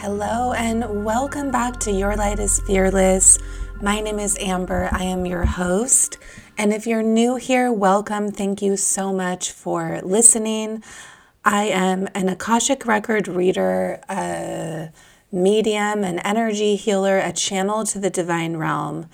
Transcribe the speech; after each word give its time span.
Hello, 0.00 0.52
and 0.52 1.04
welcome 1.04 1.50
back 1.50 1.80
to 1.80 1.90
Your 1.90 2.14
Light 2.14 2.38
is 2.38 2.60
Fearless. 2.68 3.36
My 3.82 3.98
name 3.98 4.20
is 4.20 4.38
Amber. 4.38 4.88
I 4.92 5.02
am 5.02 5.26
your 5.26 5.44
host. 5.44 6.18
And 6.56 6.72
if 6.72 6.86
you're 6.86 7.02
new 7.02 7.34
here, 7.34 7.72
welcome. 7.72 8.30
Thank 8.30 8.62
you 8.62 8.76
so 8.76 9.12
much 9.12 9.50
for 9.50 10.00
listening. 10.04 10.84
I 11.44 11.64
am 11.64 12.06
an 12.14 12.28
Akashic 12.28 12.86
Record 12.86 13.26
reader, 13.26 14.00
a 14.08 14.92
medium, 15.32 16.04
an 16.04 16.20
energy 16.20 16.76
healer, 16.76 17.18
a 17.18 17.32
channel 17.32 17.82
to 17.86 17.98
the 17.98 18.08
divine 18.08 18.56
realm. 18.56 19.08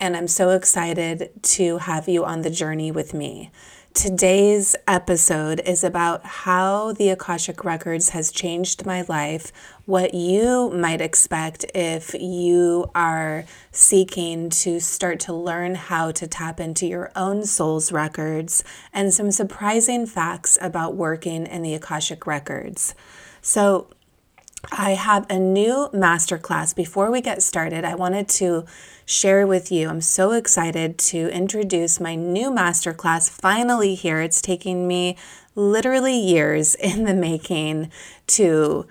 And 0.00 0.16
I'm 0.16 0.26
so 0.26 0.50
excited 0.50 1.30
to 1.42 1.78
have 1.78 2.08
you 2.08 2.24
on 2.24 2.42
the 2.42 2.50
journey 2.50 2.90
with 2.90 3.14
me. 3.14 3.52
Today's 3.94 4.74
episode 4.88 5.62
is 5.64 5.84
about 5.84 6.26
how 6.26 6.92
the 6.94 7.10
Akashic 7.10 7.64
Records 7.64 8.08
has 8.08 8.32
changed 8.32 8.84
my 8.84 9.02
life, 9.02 9.52
what 9.86 10.14
you 10.14 10.68
might 10.70 11.00
expect 11.00 11.64
if 11.76 12.12
you 12.12 12.90
are 12.92 13.44
seeking 13.70 14.50
to 14.50 14.80
start 14.80 15.20
to 15.20 15.32
learn 15.32 15.76
how 15.76 16.10
to 16.10 16.26
tap 16.26 16.58
into 16.58 16.88
your 16.88 17.12
own 17.14 17.44
soul's 17.44 17.92
records, 17.92 18.64
and 18.92 19.14
some 19.14 19.30
surprising 19.30 20.06
facts 20.06 20.58
about 20.60 20.96
working 20.96 21.46
in 21.46 21.62
the 21.62 21.74
Akashic 21.74 22.26
Records. 22.26 22.96
So, 23.42 23.86
I 24.72 24.90
have 24.90 25.26
a 25.30 25.38
new 25.38 25.88
masterclass. 25.92 26.74
Before 26.74 27.10
we 27.10 27.20
get 27.20 27.42
started, 27.42 27.84
I 27.84 27.94
wanted 27.94 28.28
to 28.30 28.64
share 29.06 29.46
with 29.46 29.70
you. 29.70 29.88
I'm 29.88 30.00
so 30.00 30.32
excited 30.32 30.98
to 30.98 31.28
introduce 31.30 32.00
my 32.00 32.14
new 32.14 32.50
masterclass 32.50 33.30
finally 33.30 33.94
here. 33.94 34.20
It's 34.20 34.40
taking 34.40 34.88
me 34.88 35.16
literally 35.54 36.18
years 36.18 36.74
in 36.76 37.04
the 37.04 37.14
making 37.14 37.90
to 38.28 38.86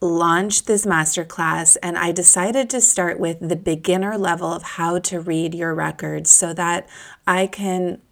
launch 0.00 0.64
this 0.64 0.84
masterclass 0.84 1.76
and 1.80 1.96
I 1.96 2.10
decided 2.10 2.68
to 2.70 2.80
start 2.80 3.20
with 3.20 3.38
the 3.40 3.54
beginner 3.54 4.18
level 4.18 4.52
of 4.52 4.64
how 4.64 4.98
to 4.98 5.20
read 5.20 5.54
your 5.54 5.74
records 5.74 6.28
so 6.28 6.52
that 6.54 6.88
I 7.24 7.46
can 7.46 8.02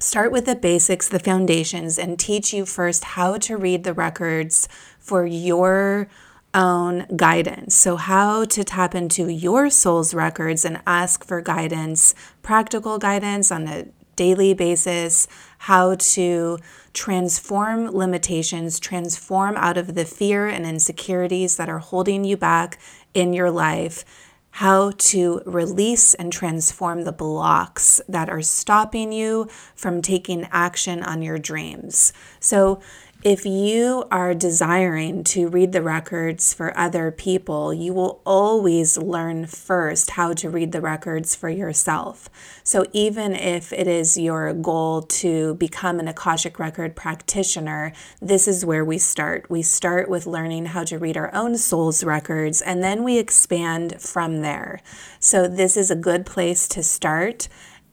start 0.00 0.32
with 0.32 0.46
the 0.46 0.54
basics, 0.54 1.08
the 1.08 1.18
foundations, 1.18 1.98
and 1.98 2.18
teach 2.18 2.52
you 2.52 2.64
first 2.66 3.04
how 3.04 3.38
to 3.38 3.56
read 3.56 3.84
the 3.84 3.94
records 3.94 4.68
for 4.98 5.26
your 5.26 6.08
own 6.54 7.06
guidance. 7.16 7.74
So, 7.74 7.96
how 7.96 8.44
to 8.46 8.64
tap 8.64 8.94
into 8.94 9.28
your 9.28 9.70
soul's 9.70 10.14
records 10.14 10.64
and 10.64 10.80
ask 10.86 11.24
for 11.24 11.40
guidance, 11.40 12.14
practical 12.42 12.98
guidance 12.98 13.52
on 13.52 13.68
a 13.68 13.86
daily 14.16 14.52
basis, 14.52 15.28
how 15.58 15.94
to 15.94 16.58
transform 16.92 17.86
limitations, 17.86 18.80
transform 18.80 19.56
out 19.56 19.76
of 19.76 19.94
the 19.94 20.04
fear 20.04 20.48
and 20.48 20.66
insecurities 20.66 21.56
that 21.56 21.68
are 21.68 21.78
holding 21.78 22.24
you 22.24 22.36
back 22.36 22.78
in 23.14 23.32
your 23.32 23.50
life, 23.50 24.04
how 24.50 24.92
to 24.98 25.40
release 25.46 26.14
and 26.14 26.32
transform 26.32 27.04
the 27.04 27.12
blocks 27.12 28.00
that 28.08 28.28
are 28.28 28.42
stopping 28.42 29.12
you 29.12 29.48
from 29.74 30.02
taking 30.02 30.48
action 30.50 31.02
on 31.02 31.22
your 31.22 31.38
dreams. 31.38 32.12
So, 32.40 32.80
if 33.24 33.44
you 33.44 34.04
are 34.12 34.32
desiring 34.32 35.24
to 35.24 35.48
read 35.48 35.72
the 35.72 35.82
records 35.82 36.54
for 36.54 36.76
other 36.78 37.10
people, 37.10 37.74
you 37.74 37.92
will 37.92 38.22
always 38.24 38.96
learn 38.96 39.44
first 39.44 40.10
how 40.10 40.32
to 40.34 40.48
read 40.48 40.70
the 40.70 40.80
records 40.80 41.34
for 41.34 41.48
yourself. 41.48 42.30
So, 42.62 42.86
even 42.92 43.34
if 43.34 43.72
it 43.72 43.88
is 43.88 44.16
your 44.16 44.52
goal 44.52 45.02
to 45.02 45.54
become 45.54 45.98
an 45.98 46.06
Akashic 46.06 46.60
Record 46.60 46.94
practitioner, 46.94 47.92
this 48.22 48.46
is 48.46 48.64
where 48.64 48.84
we 48.84 48.98
start. 48.98 49.50
We 49.50 49.62
start 49.62 50.08
with 50.08 50.28
learning 50.28 50.66
how 50.66 50.84
to 50.84 50.98
read 50.98 51.16
our 51.16 51.34
own 51.34 51.56
soul's 51.56 52.04
records, 52.04 52.62
and 52.62 52.84
then 52.84 53.02
we 53.02 53.18
expand 53.18 54.00
from 54.00 54.42
there. 54.42 54.80
So, 55.18 55.48
this 55.48 55.76
is 55.76 55.90
a 55.90 55.96
good 55.96 56.24
place 56.24 56.68
to 56.68 56.84
start. 56.84 57.48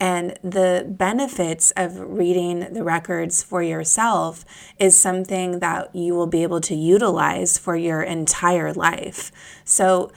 And 0.06 0.38
the 0.44 0.86
benefits 0.88 1.74
of 1.76 2.00
reading 2.00 2.72
the 2.72 2.84
records 2.84 3.42
for 3.42 3.64
yourself 3.64 4.46
is 4.78 4.96
something 4.96 5.62
that 5.62 5.96
you 5.96 6.14
will 6.14 6.28
be 6.28 6.44
able 6.44 6.62
to 6.62 6.76
utilize 6.76 7.58
for 7.58 7.76
your 7.76 8.04
entire 8.04 8.72
life. 8.72 9.32
So, 9.64 10.12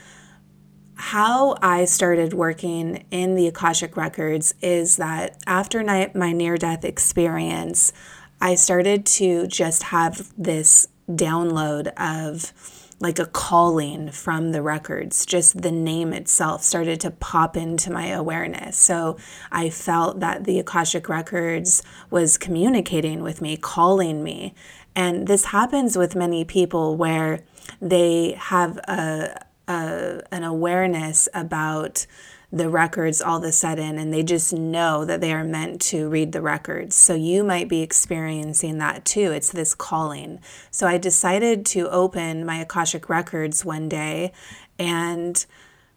how 0.93 1.57
I 1.63 1.85
started 1.85 2.33
working 2.33 3.03
in 3.09 3.33
the 3.33 3.47
Akashic 3.47 3.97
Records 3.97 4.53
is 4.61 4.97
that 4.97 5.37
after 5.47 5.83
my 5.83 6.33
near 6.33 6.55
death 6.55 6.85
experience, 6.85 7.91
I 8.39 8.53
started 8.53 9.07
to 9.17 9.47
just 9.47 9.81
have 9.81 10.31
this 10.37 10.85
download 11.09 11.87
of 11.97 12.53
like 12.99 13.17
a 13.17 13.25
calling 13.25 14.11
from 14.11 14.51
the 14.51 14.61
records. 14.61 15.25
Just 15.25 15.61
the 15.61 15.71
name 15.71 16.11
itself 16.13 16.63
started 16.63 16.99
to 17.01 17.11
pop 17.11 17.55
into 17.55 17.91
my 17.91 18.07
awareness. 18.07 18.77
So 18.77 19.17
I 19.51 19.69
felt 19.69 20.19
that 20.19 20.43
the 20.43 20.59
Akashic 20.59 21.07
Records 21.07 21.81
was 22.09 22.37
communicating 22.37 23.23
with 23.23 23.41
me, 23.41 23.55
calling 23.55 24.23
me. 24.23 24.53
And 24.95 25.27
this 25.27 25.45
happens 25.45 25.97
with 25.97 26.15
many 26.15 26.43
people 26.43 26.97
where 26.97 27.41
they 27.81 28.33
have 28.37 28.77
a, 28.79 29.45
a 29.67 30.21
an 30.31 30.43
awareness 30.43 31.29
about 31.33 32.05
the 32.51 32.69
records 32.69 33.21
all 33.21 33.37
of 33.37 33.43
a 33.43 33.51
sudden 33.51 33.99
and 33.99 34.11
they 34.11 34.23
just 34.23 34.51
know 34.51 35.05
that 35.05 35.21
they 35.21 35.31
are 35.31 35.43
meant 35.43 35.79
to 35.79 36.09
read 36.09 36.31
the 36.31 36.41
records. 36.41 36.95
So 36.95 37.13
you 37.13 37.43
might 37.43 37.69
be 37.69 37.81
experiencing 37.81 38.79
that 38.79 39.05
too. 39.05 39.31
It's 39.31 39.51
this 39.51 39.75
calling. 39.75 40.39
So 40.71 40.87
I 40.87 40.97
decided 40.97 41.65
to 41.67 41.89
open 41.89 42.45
my 42.45 42.57
Akashic 42.57 43.07
records 43.07 43.63
one 43.63 43.87
day 43.87 44.33
and 44.79 45.45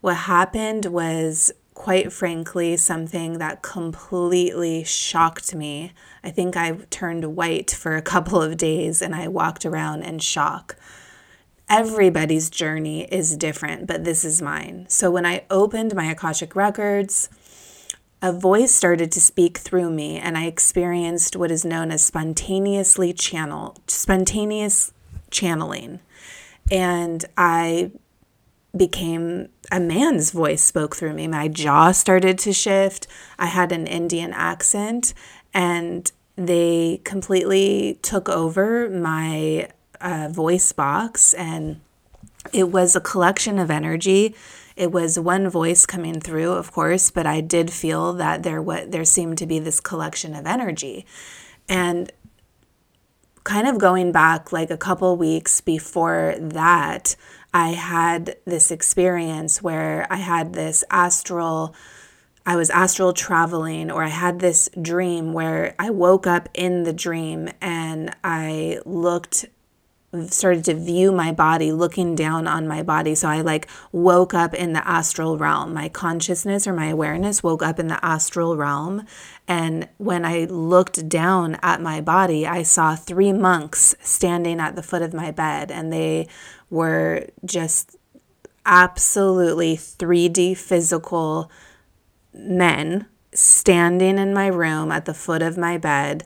what 0.03 0.17
happened 0.17 0.87
was 0.87 1.53
quite 1.75 2.13
frankly 2.13 2.77
something 2.77 3.39
that 3.39 3.63
completely 3.63 4.85
shocked 4.85 5.55
me. 5.55 5.93
I 6.23 6.31
think 6.31 6.57
I 6.57 6.73
turned 6.91 7.35
white 7.35 7.71
for 7.71 7.97
a 7.97 8.03
couple 8.03 8.43
of 8.43 8.59
days 8.59 9.01
and 9.01 9.15
I 9.15 9.29
walked 9.29 9.65
around 9.65 10.03
in 10.03 10.19
shock 10.19 10.77
everybody's 11.73 12.51
journey 12.51 13.05
is 13.05 13.35
different, 13.35 13.87
but 13.87 14.05
this 14.05 14.25
is 14.25 14.43
mine. 14.43 14.85
So 14.89 15.11
when 15.11 15.25
I 15.25 15.45
opened 15.49 15.95
my 15.95 16.05
Akashic 16.05 16.55
Records, 16.55 17.31
a 18.21 18.31
voice 18.31 18.73
started 18.73 19.11
to 19.13 19.21
speak 19.21 19.57
through 19.57 19.91
me, 19.91 20.19
and 20.19 20.37
I 20.37 20.45
experienced 20.45 21.35
what 21.35 21.51
is 21.51 21.65
known 21.65 21.91
as 21.91 22.05
spontaneously 22.05 23.15
channel, 23.15 23.79
spontaneous 23.87 24.93
channeling. 25.31 26.01
And 26.71 27.25
I 27.39 27.91
became 28.77 29.49
a 29.71 29.81
man's 29.81 30.31
voice 30.31 30.63
spoke 30.63 30.95
through 30.95 31.15
me. 31.15 31.27
My 31.27 31.49
jaw 31.49 31.93
started 31.93 32.39
to 32.41 32.53
shift. 32.53 33.07
I 33.39 33.47
had 33.47 33.73
an 33.73 33.87
Indian 33.87 34.35
accent, 34.35 35.15
and 35.55 36.13
they 36.37 37.01
completely 37.05 37.99
took 38.03 38.29
over 38.29 38.91
my 38.91 39.69
uh, 40.03 40.29
voice 40.31 40.73
box, 40.73 41.33
and 41.35 41.81
it 42.53 42.71
was 42.71 42.97
a 42.97 43.01
collection 43.01 43.59
of 43.59 43.71
energy. 43.71 44.35
It 44.77 44.91
was 44.91 45.19
one 45.19 45.49
voice 45.49 45.87
coming 45.87 46.21
through, 46.21 46.53
of 46.53 46.73
course, 46.73 47.11
but 47.11 47.27
I 47.27 47.41
did 47.41 47.71
feel 47.71 48.13
that 48.15 48.43
there 48.43 48.61
what 48.61 48.91
there 48.91 49.05
seemed 49.05 49.39
to 49.39 49.47
be 49.47 49.59
this 49.59 49.81
collection 49.81 50.35
of 50.35 50.47
energy, 50.47 51.07
and 51.69 52.11
kind 53.45 53.67
of 53.67 53.79
going 53.79 54.13
back 54.13 54.53
like 54.53 54.71
a 54.71 54.77
couple 54.77 55.17
weeks 55.17 55.61
before 55.61 56.37
that, 56.39 57.17
I 57.53 57.71
had 57.71 58.37
this 58.45 58.71
experience 58.71 59.63
where 59.63 60.07
I 60.11 60.17
had 60.17 60.53
this 60.53 60.85
astral. 60.91 61.75
I 62.45 62.57
was 62.57 62.71
astral 62.71 63.13
traveling, 63.13 63.89
or 63.91 64.03
I 64.03 64.09
had 64.09 64.41
this 64.41 64.69
dream 64.81 65.33
where 65.33 65.77
I 65.79 65.91
woke 65.91 66.27
up 66.27 66.49
in 66.55 66.83
the 66.83 66.93
dream 66.93 67.49
and 67.61 68.17
I 68.25 68.81
looked 68.85 69.47
started 70.29 70.65
to 70.67 70.75
view 70.75 71.11
my 71.11 71.33
body 71.33 71.73
looking 71.73 72.15
down 72.15 72.47
on 72.47 72.69
my 72.69 72.83
body. 72.83 73.15
So 73.15 73.29
i 73.29 73.41
like 73.41 73.69
woke 73.93 74.35
up 74.35 74.53
in 74.53 74.75
the 74.75 74.87
astral 74.87 75.39
realm. 75.39 75.73
My 75.73 75.89
consciousness 75.89 76.67
or 76.67 76.75
my 76.75 76.89
awareness 76.89 77.43
woke 77.43 77.63
up 77.63 77.79
in 77.79 77.87
the 77.89 78.05
astral 78.05 78.57
realm. 78.57 79.07
And 79.49 79.89
when 79.97 80.25
i 80.25 80.45
looked 80.45 81.09
down 81.09 81.59
at 81.63 81.81
my 81.81 82.01
body 82.01 82.47
i 82.47 82.63
saw 82.63 82.95
three 82.95 83.33
monks 83.33 83.95
standing 84.01 84.61
at 84.61 84.77
the 84.77 84.83
foot 84.83 85.03
of 85.03 85.13
my 85.15 85.31
bed 85.31 85.71
and 85.71 85.93
they 85.93 86.29
were 86.71 87.27
just 87.45 87.97
absolutely 88.65 89.77
3d 89.77 90.57
physical 90.57 91.51
men 92.33 93.07
standing 93.35 94.19
in 94.19 94.33
my 94.33 94.47
room 94.47 94.93
at 94.93 95.05
the 95.05 95.15
foot 95.15 95.43
of 95.43 95.59
my 95.59 95.77
bed 95.79 96.25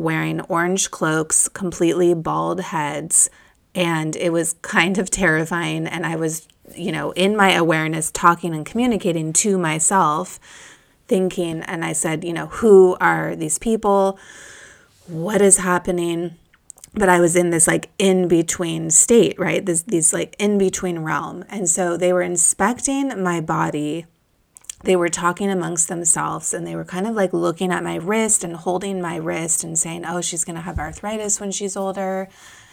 wearing 0.00 0.40
orange 0.42 0.90
cloaks, 0.90 1.48
completely 1.48 2.14
bald 2.14 2.60
heads. 2.60 3.30
And 3.74 4.16
it 4.16 4.32
was 4.32 4.54
kind 4.62 4.98
of 4.98 5.10
terrifying. 5.10 5.86
And 5.86 6.04
I 6.04 6.16
was, 6.16 6.48
you 6.74 6.90
know, 6.90 7.12
in 7.12 7.36
my 7.36 7.52
awareness, 7.52 8.10
talking 8.10 8.54
and 8.54 8.66
communicating 8.66 9.32
to 9.34 9.58
myself, 9.58 10.40
thinking, 11.06 11.62
and 11.62 11.84
I 11.84 11.92
said, 11.92 12.24
you 12.24 12.32
know, 12.32 12.46
who 12.46 12.96
are 13.00 13.36
these 13.36 13.58
people? 13.58 14.18
What 15.06 15.40
is 15.40 15.58
happening? 15.58 16.36
but 16.94 17.08
I 17.08 17.20
was 17.20 17.36
in 17.36 17.50
this 17.50 17.66
like 17.66 17.90
in 17.98 18.28
between 18.28 18.90
state, 18.90 19.38
right? 19.38 19.64
This 19.64 19.82
these 19.82 20.12
like 20.12 20.34
in 20.38 20.58
between 20.58 21.00
realm. 21.00 21.44
And 21.48 21.68
so 21.68 21.96
they 21.96 22.12
were 22.12 22.22
inspecting 22.22 23.22
my 23.22 23.40
body. 23.40 24.06
They 24.82 24.96
were 24.96 25.08
talking 25.08 25.50
amongst 25.50 25.88
themselves 25.88 26.54
and 26.54 26.66
they 26.66 26.74
were 26.74 26.84
kind 26.84 27.06
of 27.06 27.14
like 27.14 27.32
looking 27.32 27.70
at 27.70 27.84
my 27.84 27.96
wrist 27.96 28.42
and 28.42 28.56
holding 28.56 29.00
my 29.00 29.16
wrist 29.16 29.62
and 29.62 29.78
saying, 29.78 30.04
"Oh, 30.06 30.20
she's 30.20 30.44
going 30.44 30.56
to 30.56 30.62
have 30.62 30.78
arthritis 30.78 31.40
when 31.40 31.50
she's 31.50 31.76
older." 31.76 32.28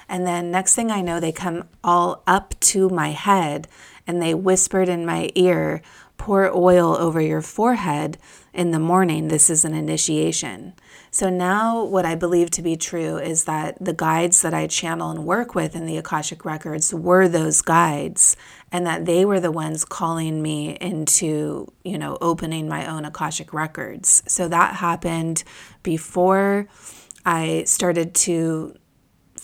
And 0.09 0.25
then 0.25 0.51
next 0.51 0.74
thing 0.74 0.89
I 0.89 1.01
know, 1.01 1.19
they 1.19 1.33
come 1.33 1.65
all 1.83 2.24
up 2.25 2.56
to 2.62 2.89
my 2.89 3.09
head 3.09 3.68
and 4.06 4.21
they 4.21 4.33
whispered 4.33 4.88
in 4.88 5.06
my 5.06 5.30
ear, 5.36 5.81
pour 6.18 6.50
oil 6.56 6.95
over 6.95 7.19
your 7.19 7.42
forehead 7.42 8.18
in 8.54 8.71
the 8.71 8.80
morning. 8.80 9.27
This 9.27 9.50
is 9.50 9.65
an 9.65 9.74
initiation. 9.74 10.74
So 11.12 11.30
now, 11.30 11.83
what 11.83 12.06
I 12.06 12.15
believe 12.15 12.51
to 12.51 12.62
be 12.62 12.75
true 12.75 13.18
is 13.18 13.45
that 13.45 13.77
the 13.83 13.94
guides 13.94 14.42
that 14.42 14.54
I 14.54 14.68
channel 14.68 15.09
and 15.09 15.25
work 15.25 15.56
with 15.56 15.75
in 15.75 15.86
the 15.86 15.98
Akashic 15.98 16.44
Records 16.45 16.94
were 16.94 17.27
those 17.27 17.62
guides, 17.62 18.36
and 18.71 18.86
that 18.86 19.06
they 19.06 19.25
were 19.25 19.39
the 19.39 19.51
ones 19.51 19.86
calling 19.86 20.42
me 20.42 20.77
into, 20.81 21.71
you 21.83 21.98
know, 21.98 22.18
opening 22.19 22.68
my 22.68 22.86
own 22.86 23.06
Akashic 23.06 23.54
Records. 23.54 24.24
So 24.27 24.48
that 24.48 24.75
happened 24.75 25.44
before 25.83 26.68
I 27.25 27.63
started 27.65 28.13
to 28.15 28.75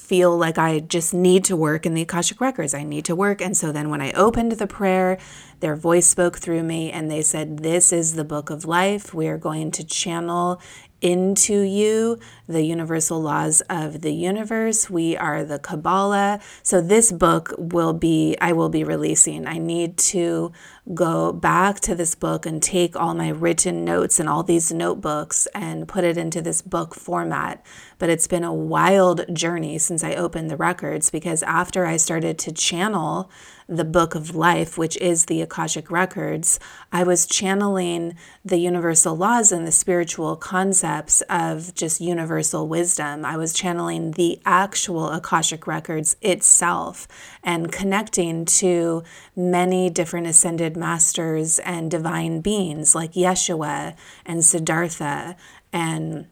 feel 0.03 0.37
like 0.37 0.57
I 0.57 0.79
just 0.79 1.13
need 1.13 1.45
to 1.45 1.55
work 1.55 1.85
in 1.85 1.93
the 1.93 2.01
Akashic 2.01 2.41
Records. 2.41 2.73
I 2.73 2.83
need 2.83 3.05
to 3.05 3.15
work. 3.15 3.41
And 3.41 3.55
so 3.55 3.71
then 3.71 3.89
when 3.89 4.01
I 4.01 4.11
opened 4.11 4.51
the 4.53 4.67
prayer, 4.67 5.17
their 5.59 5.75
voice 5.75 6.07
spoke 6.07 6.37
through 6.37 6.63
me 6.63 6.91
and 6.91 7.09
they 7.09 7.21
said, 7.21 7.59
This 7.59 7.93
is 7.93 8.13
the 8.13 8.25
book 8.25 8.49
of 8.49 8.65
life. 8.65 9.13
We 9.13 9.27
are 9.27 9.37
going 9.37 9.71
to 9.71 9.83
channel 9.83 10.61
into 11.03 11.59
you 11.59 12.17
the 12.47 12.63
universal 12.63 13.21
laws 13.21 13.61
of 13.69 14.01
the 14.01 14.13
universe. 14.13 14.89
We 14.89 15.17
are 15.17 15.43
the 15.43 15.59
Kabbalah. 15.59 16.39
So 16.63 16.81
this 16.81 17.11
book 17.11 17.53
will 17.57 17.93
be, 17.93 18.37
I 18.39 18.53
will 18.53 18.69
be 18.69 18.83
releasing. 18.83 19.45
I 19.45 19.57
need 19.57 19.97
to 19.97 20.53
go 20.93 21.31
back 21.31 21.79
to 21.79 21.95
this 21.95 22.13
book 22.13 22.45
and 22.45 22.61
take 22.61 22.95
all 22.95 23.13
my 23.13 23.29
written 23.29 23.85
notes 23.85 24.19
and 24.19 24.27
all 24.27 24.43
these 24.43 24.71
notebooks 24.71 25.47
and 25.55 25.87
put 25.87 26.03
it 26.03 26.17
into 26.17 26.41
this 26.41 26.61
book 26.61 26.93
format. 26.93 27.65
But 27.99 28.09
it's 28.09 28.27
been 28.27 28.43
a 28.43 28.53
wild 28.53 29.33
journey 29.33 29.77
since 29.77 30.03
I 30.03 30.15
opened 30.15 30.49
the 30.49 30.57
records 30.57 31.09
because 31.09 31.41
after 31.43 31.85
I 31.85 31.95
started 31.95 32.37
to 32.39 32.51
channel 32.51 33.31
the 33.67 33.85
book 33.85 34.13
of 34.13 34.35
life, 34.35 34.77
which 34.77 34.97
is 34.97 35.25
the 35.25 35.41
Akashic 35.41 35.89
Records, 35.89 36.59
I 36.91 37.03
was 37.03 37.25
channeling 37.25 38.15
the 38.43 38.57
universal 38.57 39.15
laws 39.15 39.51
and 39.51 39.65
the 39.65 39.71
spiritual 39.71 40.35
concepts 40.35 41.21
of 41.29 41.73
just 41.73 42.01
universal 42.01 42.67
wisdom. 42.67 43.23
I 43.23 43.37
was 43.37 43.53
channeling 43.53 44.11
the 44.11 44.41
actual 44.45 45.09
Akashic 45.09 45.65
Records 45.65 46.17
itself 46.21 47.07
and 47.41 47.71
connecting 47.71 48.45
to 48.45 49.03
many 49.35 49.89
different 49.89 50.27
ascended 50.27 50.72
masters 50.75 51.59
and 51.59 51.89
divine 51.89 52.41
beings 52.41 52.95
like 52.95 53.13
Yeshua 53.13 53.95
and 54.25 54.43
Siddhartha 54.43 55.35
and 55.71 56.27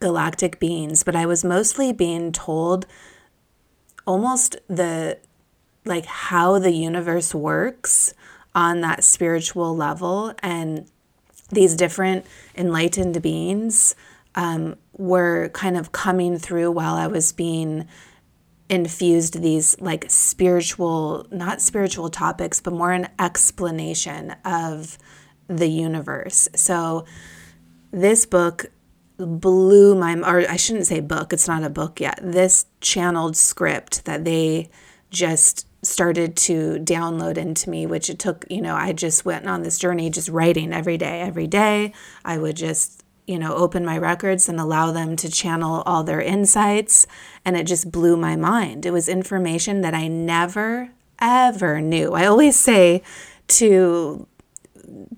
galactic 0.00 0.58
beings. 0.58 1.02
But 1.02 1.16
I 1.16 1.26
was 1.26 1.44
mostly 1.44 1.92
being 1.92 2.32
told 2.32 2.86
almost 4.06 4.56
the 4.68 5.18
like 5.84 6.06
how 6.06 6.58
the 6.58 6.72
universe 6.72 7.34
works 7.34 8.12
on 8.54 8.80
that 8.80 9.04
spiritual 9.04 9.76
level 9.76 10.34
and 10.42 10.90
these 11.50 11.76
different 11.76 12.26
enlightened 12.56 13.20
beings 13.22 13.94
um, 14.34 14.76
were 14.92 15.48
kind 15.50 15.76
of 15.76 15.92
coming 15.92 16.38
through 16.38 16.70
while 16.72 16.94
I 16.94 17.06
was 17.06 17.32
being 17.32 17.86
infused 18.68 19.40
these 19.42 19.80
like 19.80 20.06
spiritual, 20.08 21.26
not 21.30 21.60
spiritual 21.60 22.08
topics, 22.08 22.60
but 22.60 22.72
more 22.72 22.92
an 22.92 23.08
explanation 23.18 24.34
of 24.44 24.98
the 25.48 25.68
universe. 25.68 26.48
So 26.54 27.04
this 27.92 28.26
book 28.26 28.66
blew 29.18 29.94
my, 29.94 30.14
or 30.18 30.48
I 30.50 30.56
shouldn't 30.56 30.86
say 30.86 31.00
book, 31.00 31.32
it's 31.32 31.48
not 31.48 31.62
a 31.62 31.70
book 31.70 32.00
yet. 32.00 32.18
This 32.22 32.66
channeled 32.80 33.36
script 33.36 34.04
that 34.04 34.24
they 34.24 34.70
just 35.10 35.66
started 35.82 36.36
to 36.36 36.78
download 36.80 37.36
into 37.36 37.70
me, 37.70 37.86
which 37.86 38.10
it 38.10 38.18
took, 38.18 38.44
you 38.50 38.60
know, 38.60 38.74
I 38.74 38.92
just 38.92 39.24
went 39.24 39.46
on 39.46 39.62
this 39.62 39.78
journey 39.78 40.10
just 40.10 40.28
writing 40.28 40.72
every 40.72 40.98
day, 40.98 41.20
every 41.20 41.46
day. 41.46 41.92
I 42.24 42.38
would 42.38 42.56
just, 42.56 42.95
you 43.26 43.38
know, 43.38 43.54
open 43.54 43.84
my 43.84 43.98
records 43.98 44.48
and 44.48 44.60
allow 44.60 44.92
them 44.92 45.16
to 45.16 45.30
channel 45.30 45.82
all 45.84 46.04
their 46.04 46.20
insights. 46.20 47.06
And 47.44 47.56
it 47.56 47.66
just 47.66 47.90
blew 47.90 48.16
my 48.16 48.36
mind. 48.36 48.86
It 48.86 48.92
was 48.92 49.08
information 49.08 49.80
that 49.80 49.94
I 49.94 50.08
never, 50.08 50.90
ever 51.20 51.80
knew. 51.80 52.12
I 52.12 52.26
always 52.26 52.56
say 52.56 53.02
to 53.48 54.26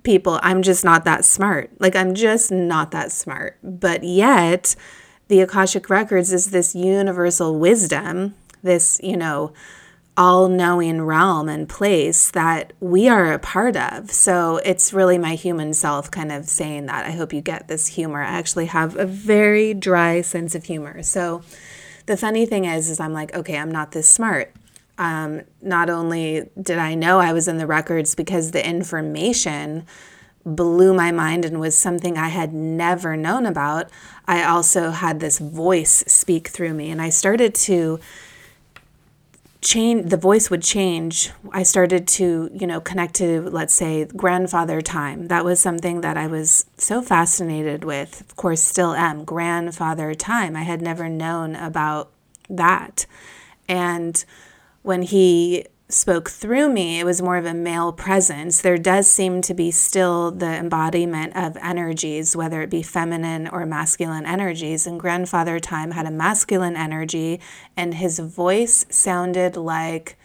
people, 0.02 0.40
I'm 0.42 0.62
just 0.62 0.84
not 0.84 1.04
that 1.04 1.24
smart. 1.24 1.70
Like, 1.78 1.94
I'm 1.94 2.14
just 2.14 2.50
not 2.50 2.90
that 2.92 3.12
smart. 3.12 3.58
But 3.62 4.02
yet, 4.04 4.74
the 5.28 5.40
Akashic 5.40 5.90
Records 5.90 6.32
is 6.32 6.50
this 6.50 6.74
universal 6.74 7.58
wisdom, 7.58 8.34
this, 8.62 8.98
you 9.02 9.16
know, 9.16 9.52
all 10.18 10.48
knowing 10.48 11.00
realm 11.00 11.48
and 11.48 11.68
place 11.68 12.32
that 12.32 12.72
we 12.80 13.08
are 13.08 13.32
a 13.32 13.38
part 13.38 13.76
of. 13.76 14.10
So 14.10 14.56
it's 14.64 14.92
really 14.92 15.16
my 15.16 15.36
human 15.36 15.72
self 15.72 16.10
kind 16.10 16.32
of 16.32 16.48
saying 16.48 16.86
that. 16.86 17.06
I 17.06 17.12
hope 17.12 17.32
you 17.32 17.40
get 17.40 17.68
this 17.68 17.86
humor. 17.86 18.20
I 18.20 18.26
actually 18.26 18.66
have 18.66 18.96
a 18.96 19.06
very 19.06 19.74
dry 19.74 20.22
sense 20.22 20.56
of 20.56 20.64
humor. 20.64 21.04
So 21.04 21.42
the 22.06 22.16
funny 22.16 22.46
thing 22.46 22.64
is, 22.64 22.90
is 22.90 22.98
I'm 22.98 23.12
like, 23.12 23.32
okay, 23.32 23.56
I'm 23.56 23.70
not 23.70 23.92
this 23.92 24.10
smart. 24.10 24.52
Um, 24.98 25.42
not 25.62 25.88
only 25.88 26.50
did 26.60 26.78
I 26.78 26.96
know 26.96 27.20
I 27.20 27.32
was 27.32 27.46
in 27.46 27.58
the 27.58 27.66
records 27.68 28.16
because 28.16 28.50
the 28.50 28.68
information 28.68 29.86
blew 30.44 30.94
my 30.94 31.12
mind 31.12 31.44
and 31.44 31.60
was 31.60 31.76
something 31.76 32.18
I 32.18 32.28
had 32.28 32.52
never 32.52 33.16
known 33.16 33.46
about, 33.46 33.88
I 34.26 34.42
also 34.42 34.90
had 34.90 35.20
this 35.20 35.38
voice 35.38 36.02
speak 36.08 36.48
through 36.48 36.74
me. 36.74 36.90
And 36.90 37.00
I 37.00 37.10
started 37.10 37.54
to 37.54 38.00
change 39.60 40.08
the 40.08 40.16
voice 40.16 40.50
would 40.50 40.62
change. 40.62 41.30
I 41.52 41.62
started 41.62 42.06
to 42.08 42.50
you 42.52 42.66
know 42.66 42.80
connect 42.80 43.14
to 43.16 43.42
let's 43.50 43.74
say 43.74 44.04
grandfather 44.04 44.80
time. 44.80 45.28
That 45.28 45.44
was 45.44 45.60
something 45.60 46.00
that 46.02 46.16
i 46.16 46.26
was 46.26 46.66
so 46.76 47.02
fascinated 47.02 47.84
with. 47.84 48.20
Of 48.20 48.36
course 48.36 48.62
still 48.62 48.94
am 48.94 49.24
grandfather 49.24 50.14
time. 50.14 50.56
I 50.56 50.62
had 50.62 50.82
never 50.82 51.08
known 51.08 51.56
about 51.56 52.10
that. 52.48 53.06
And 53.68 54.24
when 54.82 55.02
he 55.02 55.66
spoke 55.90 56.28
through 56.28 56.68
me, 56.68 57.00
it 57.00 57.04
was 57.04 57.22
more 57.22 57.38
of 57.38 57.46
a 57.46 57.54
male 57.54 57.92
presence. 57.92 58.60
There 58.60 58.76
does 58.76 59.10
seem 59.10 59.40
to 59.42 59.54
be 59.54 59.70
still 59.70 60.30
the 60.30 60.46
embodiment 60.46 61.34
of 61.34 61.56
energies, 61.56 62.36
whether 62.36 62.60
it 62.60 62.70
be 62.70 62.82
feminine 62.82 63.48
or 63.48 63.64
masculine 63.64 64.26
energies. 64.26 64.86
And 64.86 65.00
grandfather 65.00 65.58
time 65.58 65.92
had 65.92 66.06
a 66.06 66.10
masculine 66.10 66.76
energy, 66.76 67.40
and 67.76 67.94
his 67.94 68.18
voice 68.18 68.84
sounded 68.90 69.56
like 69.56 70.18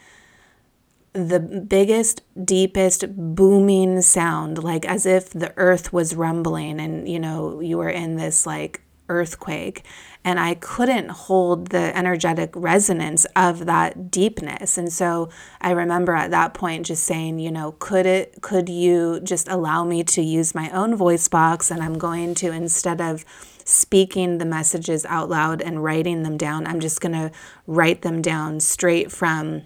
the 1.14 1.40
biggest, 1.40 2.22
deepest 2.44 3.16
booming 3.16 4.02
sound, 4.02 4.62
like 4.62 4.84
as 4.84 5.06
if 5.06 5.30
the 5.30 5.54
earth 5.56 5.92
was 5.92 6.14
rumbling 6.14 6.80
and, 6.80 7.08
you 7.08 7.20
know, 7.20 7.60
you 7.60 7.78
were 7.78 7.88
in 7.88 8.16
this 8.16 8.46
like 8.46 8.82
earthquake 9.08 9.84
and 10.24 10.40
I 10.40 10.54
couldn't 10.54 11.10
hold 11.10 11.68
the 11.68 11.96
energetic 11.96 12.50
resonance 12.54 13.26
of 13.36 13.66
that 13.66 14.10
deepness. 14.10 14.78
And 14.78 14.90
so 14.90 15.28
I 15.60 15.72
remember 15.72 16.14
at 16.14 16.30
that 16.30 16.54
point 16.54 16.86
just 16.86 17.04
saying, 17.04 17.38
you 17.38 17.50
know, 17.50 17.72
could 17.78 18.06
it 18.06 18.40
could 18.40 18.68
you 18.68 19.20
just 19.20 19.48
allow 19.48 19.84
me 19.84 20.02
to 20.04 20.22
use 20.22 20.54
my 20.54 20.70
own 20.70 20.96
voice 20.96 21.28
box 21.28 21.70
and 21.70 21.82
I'm 21.82 21.98
going 21.98 22.34
to 22.36 22.50
instead 22.50 23.02
of 23.02 23.24
speaking 23.66 24.38
the 24.38 24.44
messages 24.44 25.04
out 25.06 25.28
loud 25.28 25.60
and 25.60 25.84
writing 25.84 26.22
them 26.22 26.38
down, 26.38 26.66
I'm 26.66 26.80
just 26.80 27.00
going 27.00 27.12
to 27.12 27.30
write 27.66 28.02
them 28.02 28.22
down 28.22 28.60
straight 28.60 29.12
from 29.12 29.62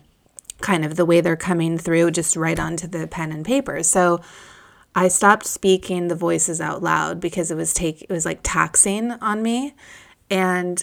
kind 0.61 0.85
of 0.85 0.97
the 0.97 1.05
way 1.05 1.21
they're 1.21 1.37
coming 1.37 1.79
through 1.79 2.11
just 2.11 2.37
right 2.37 2.59
onto 2.59 2.89
the 2.89 3.07
pen 3.07 3.31
and 3.31 3.45
paper. 3.45 3.83
So 3.85 4.21
I 4.95 5.07
stopped 5.07 5.47
speaking 5.47 6.09
the 6.09 6.17
voices 6.17 6.61
out 6.61 6.83
loud 6.83 7.21
because 7.21 7.53
it 7.53 7.57
was 7.57 7.73
take 7.73 8.03
it 8.03 8.11
was 8.11 8.25
like 8.25 8.41
taxing 8.43 9.13
on 9.13 9.43
me 9.43 9.75
and 10.31 10.83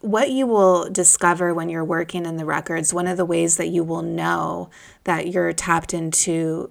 what 0.00 0.30
you 0.30 0.46
will 0.46 0.90
discover 0.90 1.54
when 1.54 1.68
you're 1.68 1.84
working 1.84 2.26
in 2.26 2.36
the 2.36 2.44
records, 2.44 2.92
one 2.92 3.06
of 3.06 3.16
the 3.16 3.24
ways 3.24 3.56
that 3.56 3.68
you 3.68 3.82
will 3.82 4.02
know 4.02 4.68
that 5.04 5.28
you're 5.28 5.52
tapped 5.52 5.94
into 5.94 6.70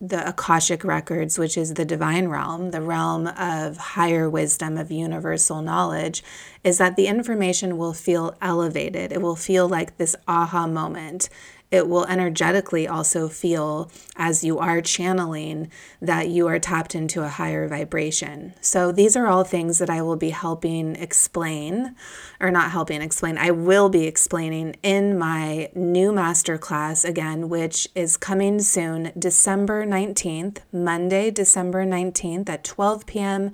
the 0.00 0.28
Akashic 0.28 0.84
records, 0.84 1.38
which 1.38 1.58
is 1.58 1.74
the 1.74 1.84
divine 1.84 2.28
realm, 2.28 2.70
the 2.70 2.80
realm 2.80 3.26
of 3.26 3.76
higher 3.76 4.30
wisdom, 4.30 4.78
of 4.78 4.92
universal 4.92 5.60
knowledge, 5.60 6.22
is 6.62 6.78
that 6.78 6.94
the 6.94 7.08
information 7.08 7.76
will 7.76 7.92
feel 7.92 8.36
elevated. 8.40 9.10
It 9.10 9.20
will 9.20 9.36
feel 9.36 9.68
like 9.68 9.96
this 9.96 10.14
aha 10.28 10.68
moment. 10.68 11.28
It 11.70 11.88
will 11.88 12.06
energetically 12.06 12.88
also 12.88 13.28
feel 13.28 13.90
as 14.16 14.42
you 14.42 14.58
are 14.58 14.80
channeling 14.80 15.70
that 16.00 16.28
you 16.28 16.46
are 16.46 16.58
tapped 16.58 16.94
into 16.94 17.22
a 17.22 17.28
higher 17.28 17.68
vibration. 17.68 18.54
So 18.60 18.90
these 18.90 19.16
are 19.16 19.26
all 19.26 19.44
things 19.44 19.78
that 19.78 19.90
I 19.90 20.00
will 20.00 20.16
be 20.16 20.30
helping 20.30 20.96
explain, 20.96 21.94
or 22.40 22.50
not 22.50 22.70
helping 22.70 23.02
explain, 23.02 23.36
I 23.36 23.50
will 23.50 23.88
be 23.88 24.06
explaining 24.06 24.76
in 24.82 25.18
my 25.18 25.70
new 25.74 26.12
masterclass 26.12 27.04
again, 27.06 27.48
which 27.48 27.88
is 27.94 28.16
coming 28.16 28.60
soon, 28.60 29.12
December 29.18 29.84
19th, 29.84 30.58
Monday, 30.72 31.30
December 31.30 31.84
19th 31.84 32.48
at 32.48 32.64
12 32.64 33.06
p.m. 33.06 33.52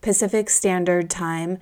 Pacific 0.00 0.48
Standard 0.48 1.10
Time. 1.10 1.58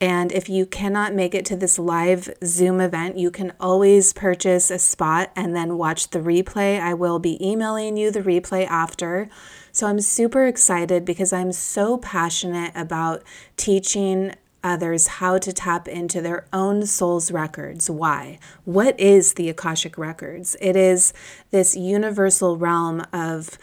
And 0.00 0.30
if 0.30 0.48
you 0.48 0.66
cannot 0.66 1.14
make 1.14 1.34
it 1.34 1.46
to 1.46 1.56
this 1.56 1.78
live 1.78 2.28
Zoom 2.44 2.80
event, 2.80 3.16
you 3.16 3.30
can 3.30 3.54
always 3.58 4.12
purchase 4.12 4.70
a 4.70 4.78
spot 4.78 5.32
and 5.34 5.56
then 5.56 5.78
watch 5.78 6.10
the 6.10 6.18
replay. 6.18 6.78
I 6.78 6.92
will 6.92 7.18
be 7.18 7.44
emailing 7.46 7.96
you 7.96 8.10
the 8.10 8.20
replay 8.20 8.66
after. 8.66 9.30
So 9.72 9.86
I'm 9.86 10.00
super 10.00 10.46
excited 10.46 11.04
because 11.06 11.32
I'm 11.32 11.52
so 11.52 11.96
passionate 11.96 12.72
about 12.74 13.22
teaching 13.56 14.34
others 14.62 15.06
how 15.06 15.38
to 15.38 15.52
tap 15.52 15.88
into 15.88 16.20
their 16.20 16.46
own 16.52 16.84
soul's 16.84 17.30
records. 17.30 17.88
Why? 17.88 18.38
What 18.64 18.98
is 18.98 19.34
the 19.34 19.48
Akashic 19.48 19.96
Records? 19.96 20.56
It 20.60 20.76
is 20.76 21.14
this 21.52 21.76
universal 21.76 22.56
realm 22.56 23.06
of 23.12 23.58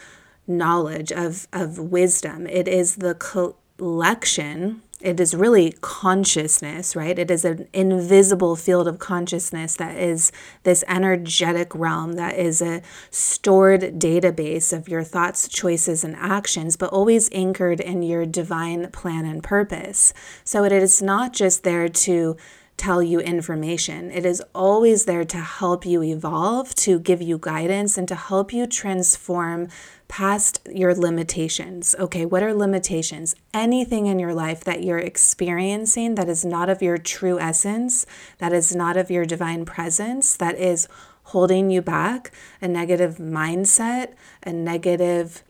knowledge, 0.46 1.12
of, 1.12 1.46
of 1.52 1.78
wisdom. 1.78 2.46
It 2.46 2.66
is 2.66 2.96
the 2.96 3.14
collection 3.14 4.82
it 5.04 5.20
is 5.20 5.34
really 5.34 5.72
consciousness, 5.82 6.96
right? 6.96 7.18
It 7.18 7.30
is 7.30 7.44
an 7.44 7.68
invisible 7.74 8.56
field 8.56 8.88
of 8.88 8.98
consciousness 8.98 9.76
that 9.76 9.96
is 9.96 10.32
this 10.62 10.82
energetic 10.88 11.74
realm 11.74 12.14
that 12.14 12.38
is 12.38 12.62
a 12.62 12.80
stored 13.10 13.98
database 13.98 14.72
of 14.72 14.88
your 14.88 15.04
thoughts, 15.04 15.46
choices, 15.46 16.04
and 16.04 16.16
actions, 16.16 16.76
but 16.76 16.90
always 16.90 17.28
anchored 17.32 17.80
in 17.80 18.02
your 18.02 18.24
divine 18.24 18.90
plan 18.92 19.26
and 19.26 19.42
purpose. 19.42 20.14
So 20.42 20.64
it 20.64 20.72
is 20.72 21.02
not 21.02 21.34
just 21.34 21.64
there 21.64 21.90
to 21.90 22.36
tell 22.76 23.02
you 23.02 23.20
information. 23.20 24.10
It 24.10 24.26
is 24.26 24.42
always 24.54 25.04
there 25.04 25.24
to 25.24 25.36
help 25.36 25.86
you 25.86 26.02
evolve, 26.02 26.74
to 26.76 26.98
give 26.98 27.22
you 27.22 27.38
guidance, 27.38 27.96
and 27.96 28.08
to 28.08 28.14
help 28.14 28.52
you 28.52 28.66
transform 28.66 29.68
past 30.08 30.60
your 30.70 30.94
limitations. 30.94 31.94
Okay, 31.98 32.24
what 32.24 32.42
are 32.42 32.54
limitations? 32.54 33.34
Anything 33.52 34.06
in 34.06 34.18
your 34.18 34.34
life 34.34 34.62
that 34.64 34.82
you're 34.82 34.98
experiencing 34.98 36.14
that 36.16 36.28
is 36.28 36.44
not 36.44 36.68
of 36.68 36.82
your 36.82 36.98
true 36.98 37.38
essence, 37.38 38.06
that 38.38 38.52
is 38.52 38.74
not 38.74 38.96
of 38.96 39.10
your 39.10 39.24
divine 39.24 39.64
presence, 39.64 40.36
that 40.36 40.56
is 40.56 40.88
holding 41.24 41.70
you 41.70 41.80
back, 41.80 42.30
a 42.60 42.68
negative 42.68 43.16
mindset, 43.16 44.14
a 44.42 44.52
negative 44.52 45.42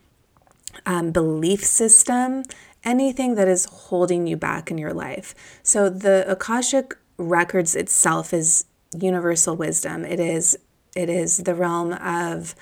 um, 0.86 1.10
belief 1.10 1.64
system, 1.64 2.44
anything 2.84 3.34
that 3.34 3.48
is 3.48 3.64
holding 3.64 4.26
you 4.26 4.36
back 4.36 4.70
in 4.70 4.78
your 4.78 4.92
life. 4.92 5.34
So 5.62 5.88
the 5.88 6.24
Akashic 6.30 6.94
records 7.16 7.74
itself 7.74 8.32
is 8.32 8.64
universal 8.98 9.56
wisdom. 9.56 10.04
It 10.04 10.20
is 10.20 10.56
it 10.96 11.10
is 11.10 11.38
the 11.38 11.54
realm 11.56 11.92
of 11.94 12.54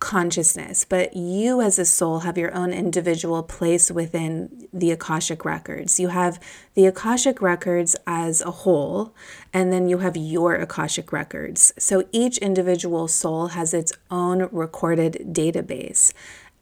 consciousness, 0.00 0.84
but 0.84 1.14
you 1.14 1.60
as 1.60 1.78
a 1.78 1.84
soul 1.84 2.20
have 2.20 2.38
your 2.38 2.52
own 2.54 2.72
individual 2.72 3.42
place 3.42 3.90
within 3.90 4.66
the 4.72 4.90
Akashic 4.90 5.44
records. 5.44 6.00
You 6.00 6.08
have 6.08 6.40
the 6.74 6.86
Akashic 6.86 7.40
records 7.42 7.94
as 8.06 8.40
a 8.40 8.50
whole, 8.50 9.14
and 9.52 9.70
then 9.72 9.88
you 9.88 9.98
have 9.98 10.16
your 10.16 10.54
Akashic 10.54 11.12
records. 11.12 11.72
So 11.78 12.08
each 12.12 12.38
individual 12.38 13.08
soul 13.08 13.48
has 13.48 13.74
its 13.74 13.92
own 14.10 14.48
recorded 14.50 15.18
database. 15.32 16.12